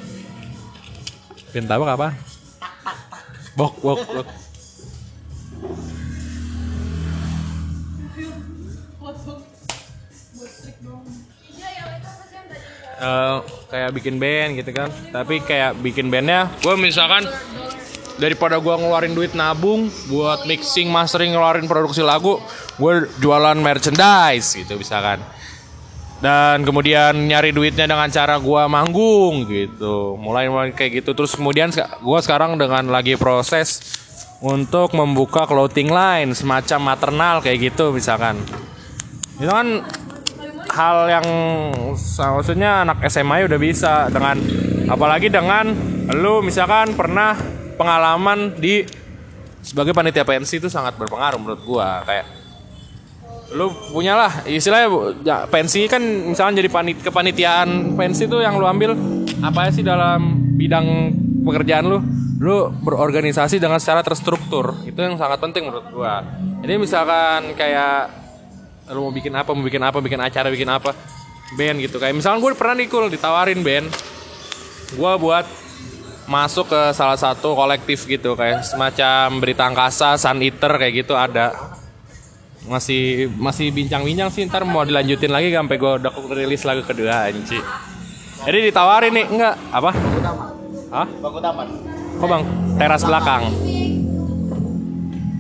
[1.51, 2.09] band tabak apa?
[3.59, 4.46] Bok bok bok
[12.97, 13.37] Eh,
[13.69, 14.89] kayak bikin band gitu kan.
[14.89, 17.29] Tapi kayak bikin bandnya gue misalkan
[18.17, 22.41] daripada gue ngeluarin duit nabung buat mixing mastering ngeluarin produksi lagu
[22.81, 25.21] gue jualan merchandise gitu misalkan.
[26.25, 30.17] Dan kemudian nyari duitnya dengan cara gue manggung gitu.
[30.17, 31.13] Mulai mulai kayak gitu.
[31.13, 33.85] Terus kemudian gue sekarang dengan lagi proses
[34.41, 38.41] untuk membuka clothing line semacam maternal kayak gitu misalkan.
[39.37, 39.85] Itu kan
[40.77, 41.27] hal yang
[42.37, 44.37] maksudnya anak SMA udah bisa dengan
[44.93, 45.73] apalagi dengan
[46.13, 47.33] lu misalkan pernah
[47.81, 48.85] pengalaman di
[49.65, 52.05] sebagai panitia pensi itu sangat berpengaruh menurut gua.
[52.05, 52.29] Kayak
[53.57, 54.89] lu punyalah istilahnya
[55.23, 58.93] ya, pensi kan misalnya jadi panit kepanitiaan pensi tuh yang lu ambil
[59.41, 60.87] apa sih dalam bidang
[61.43, 61.99] pekerjaan lu?
[62.37, 64.77] Lu berorganisasi dengan secara terstruktur.
[64.85, 66.21] Itu yang sangat penting menurut gua.
[66.61, 68.26] Jadi misalkan kayak
[68.91, 70.95] lu mau bikin apa mau bikin apa bikin acara bikin apa?
[71.55, 71.97] Band gitu.
[71.99, 73.87] Kayak misalnya gue pernah nih Kul, ditawarin band
[74.95, 75.47] gua buat
[76.27, 81.55] masuk ke salah satu kolektif gitu kayak semacam berita angkasa Sun Eater kayak gitu ada.
[82.67, 87.63] Masih masih bincang-bincang sih ntar mau dilanjutin lagi sampai gue udah rilis lagu kedua anji
[88.43, 89.55] jadi ditawarin nih enggak?
[89.73, 89.91] Apa?
[90.93, 91.07] Hah?
[91.23, 91.67] Bangku taman.
[92.17, 92.43] kok bang?
[92.81, 93.43] Teras belakang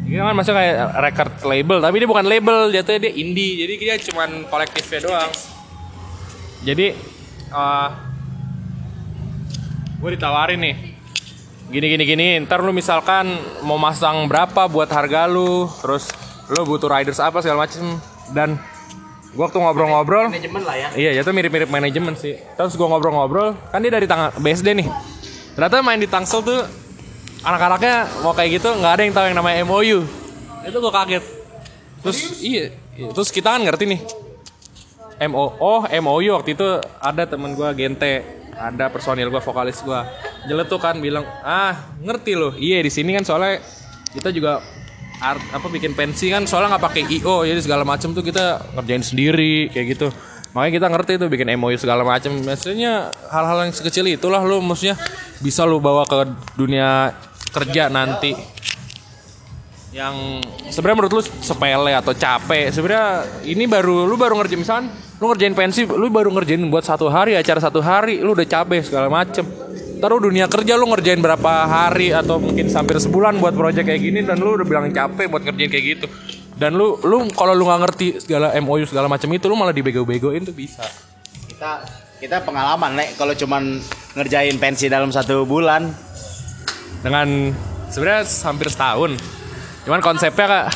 [0.06, 3.94] ini kan masuk kayak record label tapi dia bukan label jatuhnya dia indie jadi dia
[4.10, 5.30] cuman kolektifnya doang
[6.62, 6.86] jadi
[7.50, 7.90] eh
[9.96, 10.76] gue ditawarin nih
[11.66, 13.26] gini gini gini ntar lu misalkan
[13.66, 16.14] mau masang berapa buat harga lu terus
[16.54, 17.98] lu butuh riders apa segala macem
[18.30, 18.54] dan
[19.34, 20.88] gue waktu ngobrol-ngobrol Manajemen lah ya.
[20.96, 22.40] Iya, itu mirip-mirip manajemen sih.
[22.56, 24.88] Terus gue ngobrol-ngobrol, kan dia dari tang BSD nih.
[25.52, 26.64] Ternyata main di Tangsel tuh
[27.42, 30.04] anak-anaknya mau kayak gitu nggak ada yang tahu yang namanya MOU.
[30.64, 31.24] Itu gue kaget.
[32.04, 33.10] Terus iya, iya.
[33.12, 34.00] terus kita kan ngerti nih.
[35.32, 36.68] MO oh MOU waktu itu
[37.00, 38.20] ada temen gue Gente,
[38.52, 40.00] ada personil gue vokalis gue.
[40.46, 42.52] Jeletuk kan bilang, "Ah, ngerti loh.
[42.52, 43.64] Iya, di sini kan soalnya
[44.12, 44.60] kita juga
[45.20, 49.04] art, apa bikin pensi kan soalnya nggak pakai IO jadi segala macem tuh kita ngerjain
[49.04, 50.08] sendiri kayak gitu
[50.52, 54.96] makanya kita ngerti tuh bikin MOU segala macem maksudnya hal-hal yang sekecil itulah lu maksudnya
[55.40, 57.12] bisa lu bawa ke dunia
[57.52, 58.36] kerja nanti
[59.96, 65.32] yang sebenarnya menurut lu sepele atau capek sebenarnya ini baru lu baru ngerjain misalkan lu
[65.32, 69.08] ngerjain pensi lu baru ngerjain buat satu hari acara satu hari lu udah capek segala
[69.08, 69.46] macem
[69.96, 74.20] Taruh dunia kerja lu ngerjain berapa hari atau mungkin hampir sebulan buat project kayak gini
[74.28, 76.06] dan lu udah bilang capek buat ngerjain kayak gitu.
[76.52, 80.44] Dan lu lu kalau lu nggak ngerti segala MOU segala macam itu lu malah dibego-begoin
[80.44, 80.84] tuh bisa.
[81.48, 81.80] Kita
[82.26, 83.78] kita pengalaman Lek kalau cuman
[84.18, 85.86] ngerjain pensi dalam satu bulan.
[87.06, 87.54] Dengan
[87.86, 89.14] sebenarnya hampir setahun.
[89.86, 90.66] Cuman konsepnya kak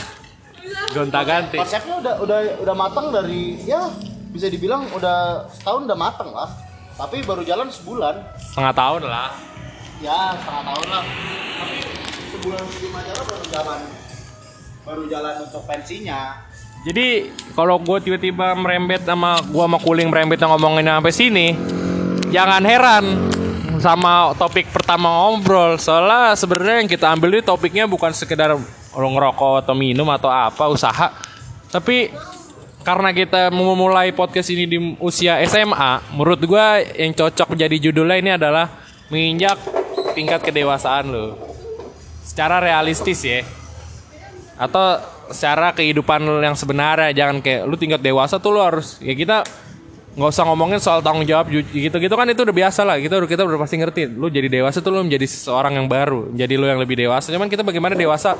[0.94, 1.58] gonta-ganti.
[1.58, 3.90] Konsepnya udah udah udah matang dari ya
[4.30, 6.46] bisa dibilang udah setahun udah matang lah.
[6.94, 8.14] Tapi baru jalan sebulan.
[8.38, 9.34] Setengah tahun lah.
[9.98, 11.04] Ya setengah tahun lah.
[11.58, 11.76] Tapi
[12.30, 13.80] sebulan sebelum acara baru jalan
[14.86, 16.46] baru jalan untuk pensinya.
[16.80, 21.46] Jadi kalau gue tiba-tiba merembet sama gua sama kuling merembet ngomongin sampai sini,
[22.32, 23.04] jangan heran
[23.84, 25.76] sama topik pertama ngobrol.
[25.76, 28.56] Soalnya sebenarnya yang kita ambil ini topiknya bukan sekedar
[28.96, 31.12] ngerokok atau minum atau apa usaha,
[31.68, 32.08] tapi
[32.80, 38.30] karena kita memulai podcast ini di usia SMA, menurut gua yang cocok menjadi judulnya ini
[38.40, 38.72] adalah
[39.12, 39.60] menginjak
[40.16, 41.36] tingkat kedewasaan lo.
[42.24, 43.44] Secara realistis ya
[44.60, 49.46] atau secara kehidupan yang sebenarnya jangan kayak lu tingkat dewasa tuh lu harus ya kita
[50.10, 53.46] nggak usah ngomongin soal tanggung jawab gitu gitu kan itu udah biasa lah kita kita
[53.46, 56.82] udah pasti ngerti lu jadi dewasa tuh lu menjadi seseorang yang baru menjadi lu yang
[56.82, 58.34] lebih dewasa cuman kita bagaimana dewasa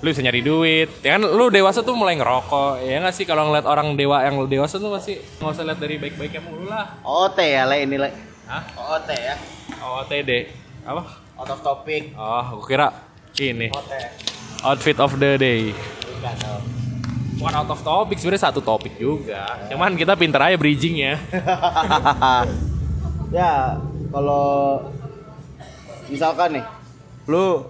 [0.00, 3.50] lu bisa nyari duit ya kan lu dewasa tuh mulai ngerokok ya nggak sih kalau
[3.50, 7.38] ngeliat orang dewa yang dewasa tuh pasti nggak usah lihat dari baik-baiknya mulu lah OT
[7.42, 8.10] ya Le ini Le.
[8.46, 8.62] Hah?
[8.78, 9.34] OT ya.
[9.82, 10.30] OTD
[10.86, 11.02] apa
[11.36, 12.14] Out of topic.
[12.14, 12.94] oh aku kira
[13.42, 13.92] ini OT.
[14.62, 15.74] outfit of the day
[16.16, 16.64] Bukan dong.
[17.36, 19.44] Bukan out of topic, sebenarnya satu topik juga.
[19.68, 21.20] Cuman kita pinter aja bridgingnya.
[23.36, 23.76] ya
[24.08, 24.80] kalau
[26.08, 26.64] misalkan nih
[27.26, 27.66] lu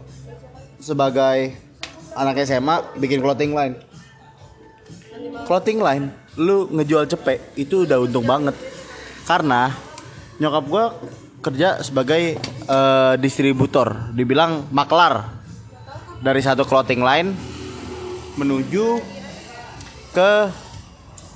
[0.78, 1.56] sebagai
[2.12, 3.74] anak SMA bikin clothing line
[5.48, 8.52] clothing line lu ngejual cepet itu udah untung banget
[9.24, 9.72] karena
[10.36, 10.84] nyokap gua
[11.40, 12.36] kerja sebagai
[12.68, 15.40] eh, distributor dibilang maklar
[16.20, 17.32] dari satu clothing line
[18.36, 19.00] menuju
[20.12, 20.30] ke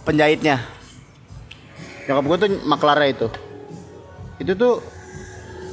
[0.05, 0.61] penjahitnya.
[2.09, 3.29] Nyokap gue tuh maklarnya itu.
[4.41, 4.75] Itu tuh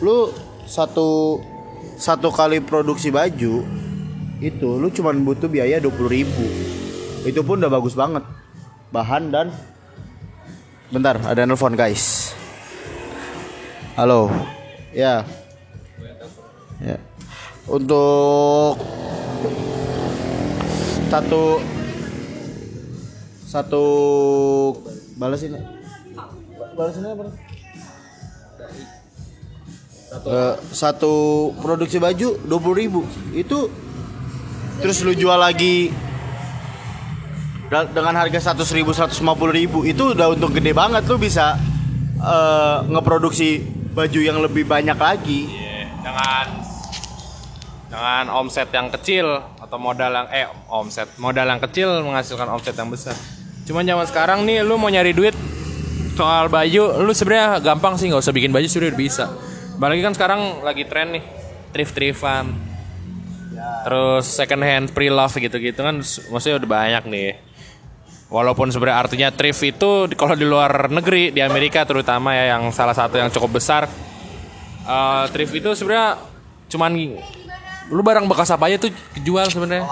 [0.03, 0.31] lu
[0.67, 1.39] satu
[1.97, 3.65] satu kali produksi baju
[4.37, 6.45] itu lu cuman butuh biaya 20.000 ribu.
[7.25, 8.23] Itu pun udah bagus banget.
[8.93, 9.47] Bahan dan
[10.93, 12.31] bentar ada nelfon guys.
[13.97, 14.29] Halo.
[14.93, 15.25] Ya.
[16.77, 17.01] Ya.
[17.65, 18.77] Untuk
[21.07, 21.63] satu
[23.47, 23.83] satu
[25.15, 25.59] balas ini.
[26.75, 27.23] Balas ini apa?
[30.07, 31.13] Eh, satu
[31.63, 33.01] produksi baju 20.000 ribu.
[33.31, 33.71] Itu
[34.83, 35.91] terus lu jual lagi
[37.67, 39.15] dengan harga 100 ribu 150
[39.51, 39.87] ribu.
[39.87, 41.07] Itu udah untuk gede banget.
[41.07, 41.55] Lu bisa
[42.19, 43.63] eh, ngeproduksi
[43.95, 45.47] baju yang lebih banyak lagi.
[46.03, 46.66] Dengan
[47.87, 52.91] dengan omset yang kecil atau modal yang eh omset modal yang kecil menghasilkan omset yang
[52.91, 53.15] besar.
[53.63, 55.35] Cuman zaman sekarang nih lu mau nyari duit
[56.15, 59.25] soal baju, lu sebenarnya gampang sih nggak usah bikin baju sudah bisa.
[59.77, 61.23] Apalagi kan sekarang lagi tren nih
[61.71, 62.51] thrift-thriftan.
[63.85, 67.29] Terus second hand pre-love gitu-gitu kan s- maksudnya udah banyak nih.
[68.27, 72.91] Walaupun sebenarnya artinya thrift itu kalau di luar negeri di Amerika terutama ya yang salah
[72.91, 73.87] satu yang cukup besar
[74.83, 76.19] eh, thrift itu sebenarnya
[76.67, 76.91] cuman
[77.87, 78.91] lu barang bekas apa aja tuh
[79.23, 79.87] jual sebenarnya.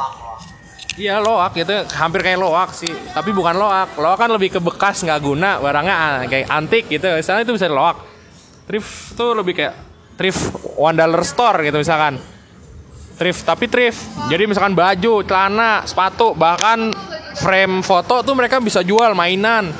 [0.95, 1.59] Iya loak.
[1.59, 2.91] Gitu hampir kayak loak sih.
[3.11, 3.99] Tapi bukan loak.
[3.99, 5.59] Loak kan lebih ke bekas nggak guna.
[5.59, 7.07] Barangnya ah, kayak antik gitu.
[7.07, 7.99] Misalnya itu bisa loak.
[8.65, 9.73] Thrift tuh lebih kayak
[10.15, 12.19] thrift one dollar store gitu misalkan.
[13.15, 13.99] Thrift tapi thrift.
[14.31, 16.91] Jadi misalkan baju celana sepatu bahkan
[17.35, 19.71] frame foto tuh mereka bisa jual mainan.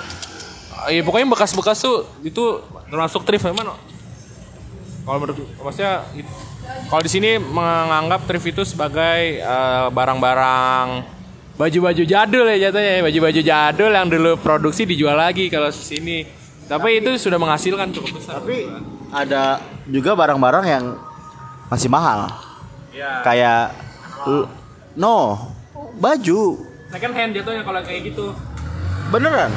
[0.86, 2.60] Iya pokoknya bekas-bekas tuh itu
[2.92, 3.48] termasuk thrift.
[3.48, 3.76] Memang
[5.06, 6.04] kalau menurut maksudnya
[6.86, 10.88] kalau di sini menganggap thrift itu sebagai eh, barang-barang
[11.56, 13.02] baju-baju jadul ya jatuhnya ya.
[13.02, 16.18] baju-baju jadul yang dulu produksi dijual lagi kalau di sini
[16.66, 18.66] tapi itu sudah menghasilkan cukup besar Tapi
[19.10, 20.86] ada juga barang-barang yang
[21.66, 22.28] masih mahal.
[22.92, 23.72] ya Kayak
[24.26, 24.50] l-
[24.94, 25.38] no,
[25.96, 26.58] baju.
[26.90, 28.34] second hand jatuhnya kalau kayak gitu
[29.08, 29.54] Beneran.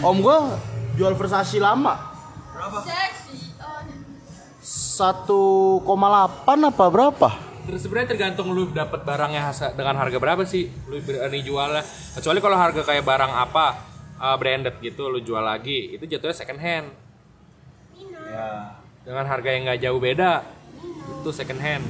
[0.00, 0.56] Om gua
[0.92, 2.00] jual Versace lama.
[2.80, 3.36] Seksi.
[3.36, 3.41] Oh,
[4.92, 5.88] 1,8
[6.44, 7.28] apa berapa?
[7.64, 11.80] Terus sebenarnya tergantung lu dapat barangnya dengan harga berapa sih lu berani jualnya.
[12.12, 13.66] Kecuali kalau harga kayak barang apa
[14.20, 16.92] uh, branded gitu lu jual lagi itu jatuhnya second hand.
[18.28, 18.76] Ya.
[19.00, 20.44] Dengan harga yang nggak jauh beda
[21.24, 21.84] itu second hand.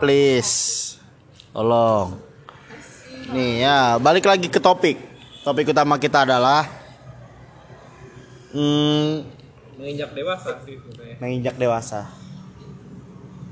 [0.00, 0.54] Please.
[1.52, 2.16] Tolong.
[3.36, 4.96] Nih ya, balik lagi ke topik.
[5.44, 6.81] Topik utama kita adalah
[8.52, 9.10] hmm,
[9.80, 11.16] Menginjak dewasa sih sebenarnya.
[11.18, 12.00] menginjak dewasa.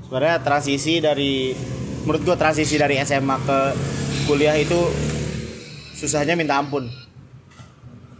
[0.05, 1.51] Sebenarnya transisi dari
[2.05, 3.59] menurut gua transisi dari SMA ke
[4.29, 4.79] kuliah itu
[5.97, 6.87] susahnya minta ampun.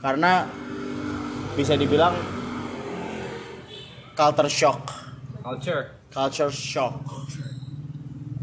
[0.02, 0.50] Karena
[1.54, 2.15] bisa dibilang
[4.17, 4.80] culture shock.
[5.41, 5.84] Culture.
[6.12, 6.96] Culture shock.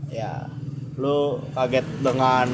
[0.08, 0.48] Ya,
[0.96, 2.48] lu kaget dengan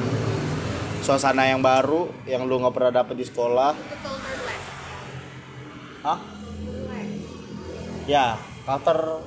[0.99, 3.94] suasana yang baru yang lu nggak pernah dapet di sekolah.
[6.05, 6.19] Hah?
[6.61, 7.07] Relax.
[8.05, 9.25] Ya, culture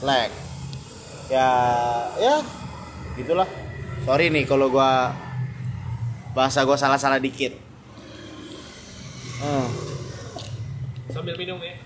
[0.00, 0.32] lag.
[1.28, 1.48] Ya,
[2.16, 2.34] ya,
[3.14, 3.44] gitulah.
[4.08, 5.12] Sorry nih kalau gua
[6.32, 7.52] bahasa gua salah-salah dikit.
[9.40, 9.68] Hmm,
[11.12, 11.76] Sambil minum ya.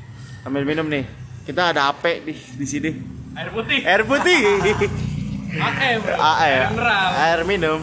[0.47, 1.03] sambil minum nih.
[1.43, 2.91] Kita ada AP di di sini.
[3.35, 3.81] Air putih.
[3.83, 4.39] Air putih.
[5.59, 6.01] AM.
[6.07, 7.11] Air mineral.
[7.19, 7.81] Air minum.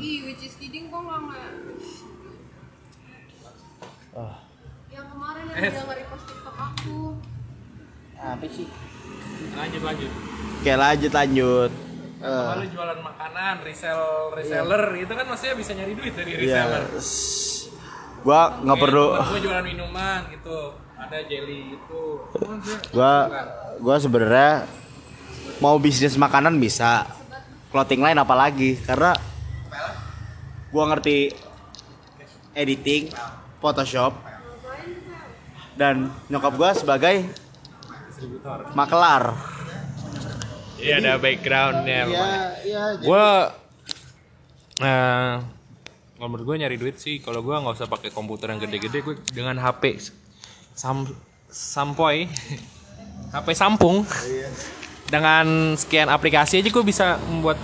[0.00, 1.52] Ih, which is kidding kok nggak nggak.
[4.14, 4.36] Ah.
[4.88, 5.60] Yang kemarin yang Eh.
[5.64, 6.98] dia nge-repost TikTok aku.
[8.16, 8.66] Apa sih?
[9.52, 10.10] Lanjut lanjut.
[10.56, 11.70] Oke, lanjut lanjut.
[12.16, 16.62] Eh, Kalau lu jualan makanan, resell reseller itu kan maksudnya bisa nyari duit dari Iya.
[16.64, 16.84] reseller.
[16.96, 17.68] s-
[18.20, 19.06] Gua nggak perlu.
[19.22, 20.72] Gue jualan minuman gitu.
[20.96, 22.02] Ada jelly itu.
[22.90, 23.12] Gua
[23.76, 24.64] gua sebenarnya
[25.60, 27.04] mau bisnis makanan bisa.
[27.68, 29.12] Clothing line apalagi karena
[30.70, 31.36] gua ngerti
[32.52, 33.12] editing,
[33.60, 34.16] Photoshop
[35.74, 37.26] dan nyokap gua sebagai
[38.74, 39.34] makelar.
[40.84, 42.00] Iya ada backgroundnya.
[42.10, 42.28] Iya,
[42.66, 42.82] iya.
[43.00, 43.26] Gue,
[44.84, 45.40] nah,
[46.18, 49.16] kalau menurut gue nyari duit sih, kalau gue nggak usah pakai komputer yang gede-gede, gue
[49.32, 49.96] dengan HP
[50.74, 51.08] sam
[51.48, 52.28] sampoy,
[53.34, 54.04] HP sampung,
[55.08, 57.56] dengan sekian aplikasi aja gue bisa membuat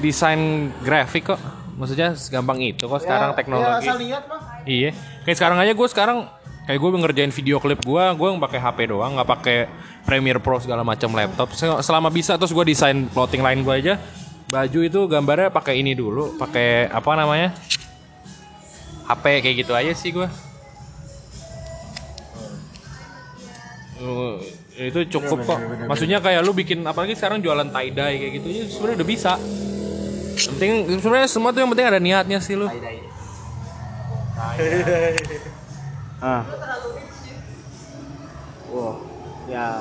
[0.00, 1.40] desain grafik kok.
[1.76, 3.84] Maksudnya segampang itu kok sekarang teknologi.
[3.84, 4.22] Ya, asal lihat.
[4.64, 4.90] Iya,
[5.26, 6.18] kayak sekarang aja gue sekarang
[6.66, 9.56] kayak gue ngerjain video klip gue, gue pakai HP doang, nggak pakai
[10.02, 11.50] Premiere Pro segala macam laptop.
[11.52, 13.94] Se- Selama bisa terus gue desain clothing line gue aja.
[14.46, 17.50] Baju itu gambarnya pakai ini dulu, pakai apa namanya?
[19.06, 20.26] HP kayak gitu aja sih gue.
[23.96, 24.38] Uh,
[24.76, 25.58] itu cukup kok.
[25.88, 29.32] Maksudnya kayak lu bikin apalagi sekarang jualan tie dye kayak gitu ya sebenarnya udah bisa.
[30.36, 32.68] Yang penting sebenarnya semua tuh yang penting ada niatnya sih lu.
[34.36, 34.52] Ah.
[38.68, 38.96] Wah,
[39.48, 39.80] ya.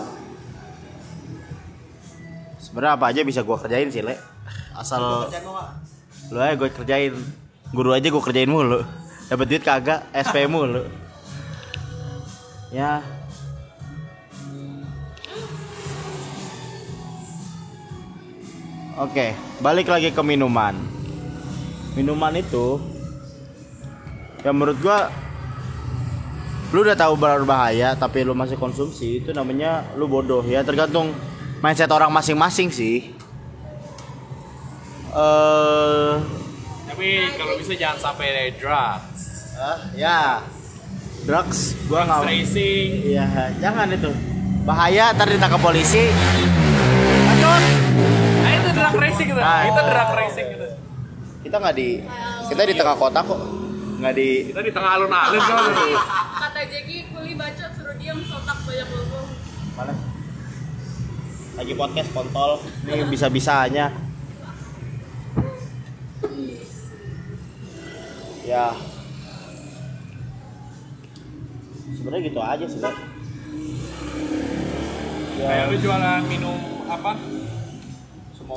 [2.56, 4.16] Sebenarnya apa aja bisa gua kerjain sih, Le.
[4.76, 5.28] Asal
[6.32, 7.12] lu aja gue kerjain.
[7.76, 8.80] Guru aja gua kerjain mulu.
[9.28, 10.88] Dapat duit kagak, SP mulu.
[12.72, 13.04] Ya.
[18.96, 20.80] Oke, balik lagi ke minuman.
[22.00, 22.95] Minuman itu
[24.46, 25.10] yang menurut gua
[26.70, 31.18] lu udah tahu berbahaya tapi lu masih konsumsi itu namanya lu bodoh ya tergantung
[31.66, 33.10] mindset orang masing-masing sih
[35.18, 36.14] eh
[36.96, 39.52] Tapi kalau bisa jangan sampai drugs.
[39.58, 40.46] ah, ya
[41.26, 42.90] drugs gua nggak Racing.
[43.18, 44.14] iya jangan itu
[44.62, 46.06] bahaya ntar ditangkap polisi
[47.26, 47.64] Bacot.
[48.46, 49.42] Nah itu drug racing itu.
[49.42, 49.62] Ah.
[49.66, 50.68] Itu drug racing gitu.
[51.46, 51.90] kita nggak di
[52.50, 53.55] kita di tengah kota kok
[53.96, 55.72] nggak di Kita di tengah alun-alun kan.
[56.36, 59.28] Kata Jeki, kuli bacot suruh diam sotak banyak ngomong.
[59.76, 59.92] mana
[61.56, 63.92] lagi podcast kontol ini bisa bisanya
[68.44, 68.72] ya
[71.92, 72.96] sebenarnya gitu aja sih Bang.
[75.36, 77.12] ya Kayak lu jualan minum apa?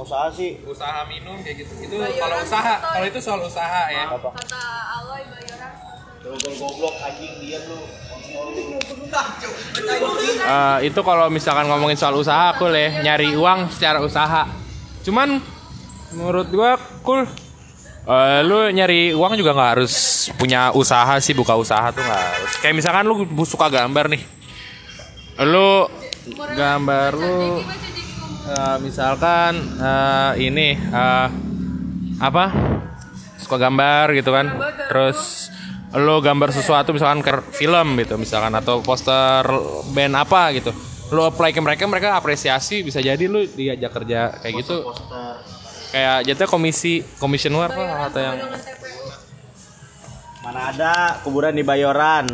[0.03, 0.59] Usaha sih.
[0.65, 1.73] Usaha minum kayak gitu.
[1.83, 4.15] Itu Bayaran kalau usaha, kalau itu soal usaha ya.
[4.15, 4.29] apa?
[4.35, 4.63] Kata
[5.03, 5.73] Aloy bayaran.
[6.19, 7.79] Gol goblok anjing dia lu.
[10.39, 13.03] Eh, itu kalau misalkan ngomongin soal usaha cool ya.
[13.03, 14.47] Nyari uang secara usaha.
[15.03, 15.41] Cuman
[16.13, 17.25] menurut gua cool
[18.09, 19.93] Eh, lu nyari uang juga nggak harus
[20.41, 22.53] punya usaha sih buka usaha tuh nggak harus.
[22.65, 24.25] Kayak misalkan lu suka gambar nih.
[25.45, 25.85] Lu
[26.57, 27.61] gambar lu
[28.49, 31.29] Eh, misalkan eh, ini eh,
[32.17, 32.45] apa?
[33.37, 34.49] Suka gambar gitu kan.
[34.89, 35.53] Terus
[35.93, 39.45] lo gambar sesuatu misalkan ke film gitu misalkan atau poster
[39.93, 40.73] band apa gitu.
[41.13, 44.97] Lo apply ke mereka mereka apresiasi bisa jadi lu diajak kerja kayak gitu.
[45.93, 48.37] Kayak jatuh komisi komisioner apa atau yang
[50.45, 52.25] mana ada kuburan di Bayoran.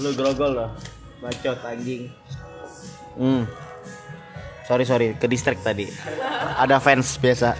[0.00, 0.70] Lu grogol loh.
[1.20, 2.08] Bacot anjing.
[3.16, 3.65] Hmm
[4.66, 5.86] sorry sorry ke distrik tadi.
[6.56, 7.54] Ada fans biasa.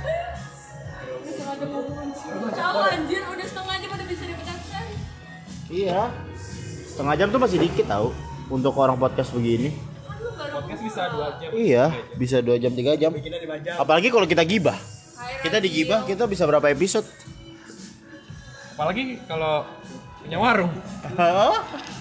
[2.56, 4.84] Tahu anjir udah setengah jam udah bisa dipecahkan.
[5.70, 6.00] iya.
[6.90, 8.10] Setengah jam tuh masih dikit tau
[8.48, 9.70] untuk orang podcast begini.
[10.06, 11.50] Kan podcast bisa dua jam.
[11.52, 11.84] Iya
[12.16, 13.12] bisa dua jam tiga jam.
[13.76, 14.76] Apalagi kalau kita gibah.
[15.40, 17.06] Kita digibah kita bisa berapa episode?
[18.76, 19.64] Apalagi kalau
[20.20, 20.72] punya warung.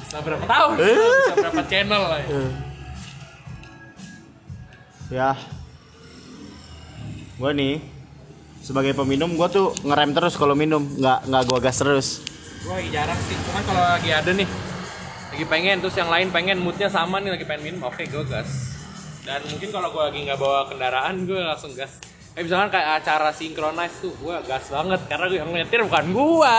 [0.04, 0.76] Bisa berapa tahun?
[0.80, 2.30] Bisa berapa channel lah ya.
[5.12, 5.38] Ya.
[7.36, 7.84] Gue nih
[8.66, 10.82] sebagai peminum gue tuh ngerem terus kalau minum.
[10.82, 12.08] Nggak nggak gue gas terus.
[12.66, 14.50] Gue lagi jarang sih, cuman kalau lagi ada nih
[15.36, 18.72] Lagi pengen, terus yang lain pengen, moodnya sama nih lagi pengen minum, oke gue gas.
[19.28, 22.00] Dan mungkin kalau gue lagi nggak bawa kendaraan, gue langsung gas.
[22.40, 25.02] Eh misalkan kayak acara synchronize tuh, gue gas banget.
[25.12, 26.56] Karena yang nyetir bukan gue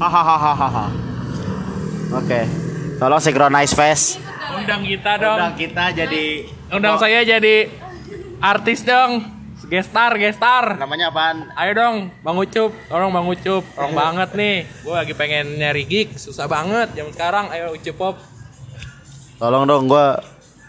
[0.00, 0.88] hahaha.
[2.16, 2.40] Oke.
[2.96, 4.16] Tolong synchronize face
[4.54, 5.38] Undang kita dong.
[5.38, 6.24] Undang kita jadi
[6.70, 7.56] Undang saya jadi
[8.38, 9.30] artis dong.
[9.64, 10.76] Gestar, gestar.
[10.76, 11.48] Namanya apaan?
[11.56, 14.56] Ayo dong, Bang Ucup, tolong Bang Ucup, tolong banget nih.
[14.84, 16.92] Gue lagi pengen nyari gig, susah banget.
[16.92, 18.16] Zaman sekarang, ayo Ucup Pop.
[19.40, 20.06] Tolong dong gue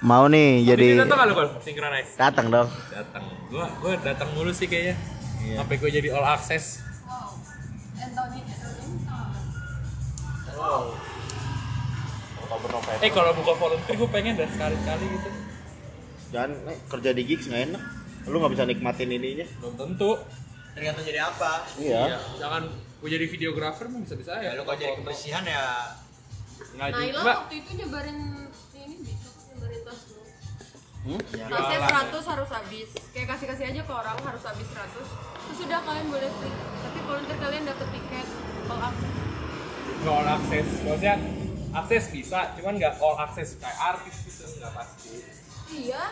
[0.05, 2.11] mau nih jadi Jadi datang kalau synchronize?
[2.15, 2.67] datang dong.
[2.93, 3.23] Datang.
[3.49, 4.95] Gua gua datang mulu sih kayaknya.
[5.57, 6.85] Sampai gua jadi all access.
[7.95, 8.45] Anthony
[12.47, 13.01] Anthony.
[13.01, 15.29] eh kalau buka volunteer gua pengen dah sekali sekali gitu
[16.29, 17.83] jangan eh, kerja di gigs nggak enak
[18.25, 20.11] lu nggak bisa nikmatin ininya belum tentu
[20.73, 22.67] tergantung jadi apa iya jangan
[22.99, 25.63] gua jadi videografer mah bisa bisa ya ya lu kalau jadi kebersihan ya
[26.75, 28.17] juga waktu itu nyebarin
[28.75, 30.21] ini besok nyebarin tas lu.
[31.05, 31.21] Hmm?
[31.21, 31.79] Tasnya
[32.09, 32.89] 100 harus habis.
[33.13, 34.89] Kayak kasih-kasih aja ke orang harus habis 100.
[34.89, 35.09] Terus
[35.55, 36.55] sudah kalian boleh free.
[36.81, 38.27] Tapi volunteer kalian dapat tiket
[38.65, 39.13] all access.
[39.95, 41.15] nggak all access maksudnya
[41.75, 43.59] akses bisa cuman nggak all access.
[43.59, 45.09] Kayak artis gitu nggak pasti.
[45.65, 46.03] Iya.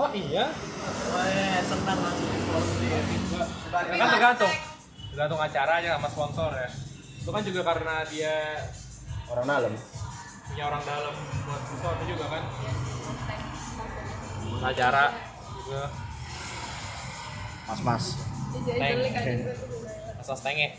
[0.00, 0.48] oh iya?
[1.12, 2.30] Wah, senang langsung.
[3.72, 4.52] Ya kan tergantung
[5.12, 6.68] tergantung acaranya sama sponsor ya.
[7.22, 8.34] Itu kan juga karena dia
[9.30, 9.74] orang dalam.
[10.52, 11.14] punya orang dalam
[11.48, 12.42] buat sesuatu juga kan.
[14.62, 15.04] Acara
[15.56, 15.82] juga.
[17.62, 18.04] Mas mas
[18.52, 18.60] tuh.
[20.20, 20.70] asal setengah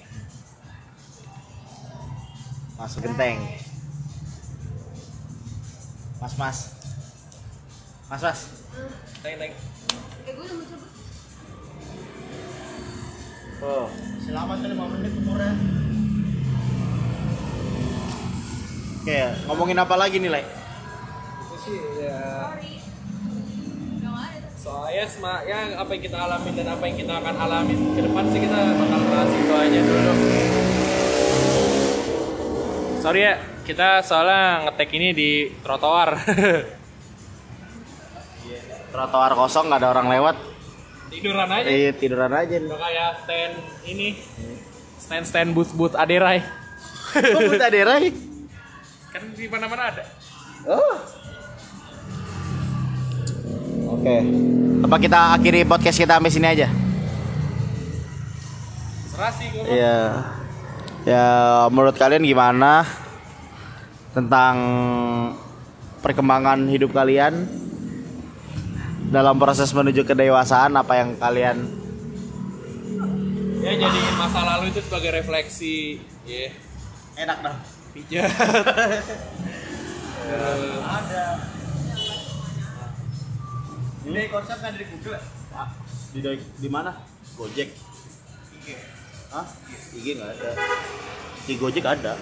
[2.77, 3.37] mas genteng
[6.23, 6.57] mas mas.
[8.07, 8.39] Mas mas.
[9.19, 9.51] Teng teng.
[10.23, 10.87] Eh gue udah mau coba.
[13.67, 13.85] oh.
[14.23, 15.51] Selamat tuh 5 menit umurnya.
[19.03, 19.19] oke
[19.51, 20.47] ngomongin apa lagi nih Lek?
[20.47, 22.55] itu sih ya.
[24.63, 28.23] Soalnya sema ya apa yang kita alamin dan apa yang kita akan alamin ke depan
[28.31, 30.13] sih kita bakal bahas itu aja dulu.
[33.03, 35.31] Sorry ya kita soalnya ngetek ini di
[35.63, 36.19] trotoar
[38.93, 40.35] trotoar kosong nggak ada orang lewat
[41.09, 43.55] tiduran aja eh tiduran aja nih udah kayak stand
[43.87, 44.07] ini
[44.99, 46.43] stand stand booth booth aderai
[47.13, 48.09] Kok Buta Derai?
[49.13, 50.03] Kan di mana-mana ada.
[50.65, 50.95] Oh.
[53.93, 54.15] Oke.
[54.81, 56.67] Apa kita akhiri podcast kita sampai sini aja?
[59.13, 59.65] Serasi gue.
[59.69, 59.97] Iya.
[61.05, 61.27] Ya,
[61.69, 62.87] menurut kalian gimana
[64.13, 64.55] tentang
[66.05, 67.49] perkembangan hidup kalian
[69.09, 71.57] dalam proses menuju kedewasaan apa yang kalian
[73.63, 76.03] Ya jadi masa lalu itu sebagai refleksi.
[76.27, 76.51] Ya.
[77.15, 77.55] enak dah.
[77.95, 78.27] Pijat.
[84.03, 85.15] Ini konsepnya dari Google.
[86.11, 86.19] Di
[86.59, 86.91] di mana?
[87.39, 87.71] Gojek.
[89.31, 89.47] Hah?
[89.95, 90.49] IG nggak ada.
[91.47, 92.19] Di Gojek ada.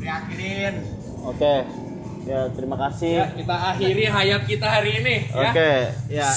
[0.00, 0.80] Udah akhirin.
[1.28, 1.54] Oke.
[2.24, 3.20] Ya, terima kasih.
[3.20, 5.52] Ya, kita akhiri hayat kita hari ini ya.
[5.52, 5.72] Oke,
[6.08, 6.28] ya.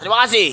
[0.00, 0.48] Terima kasih.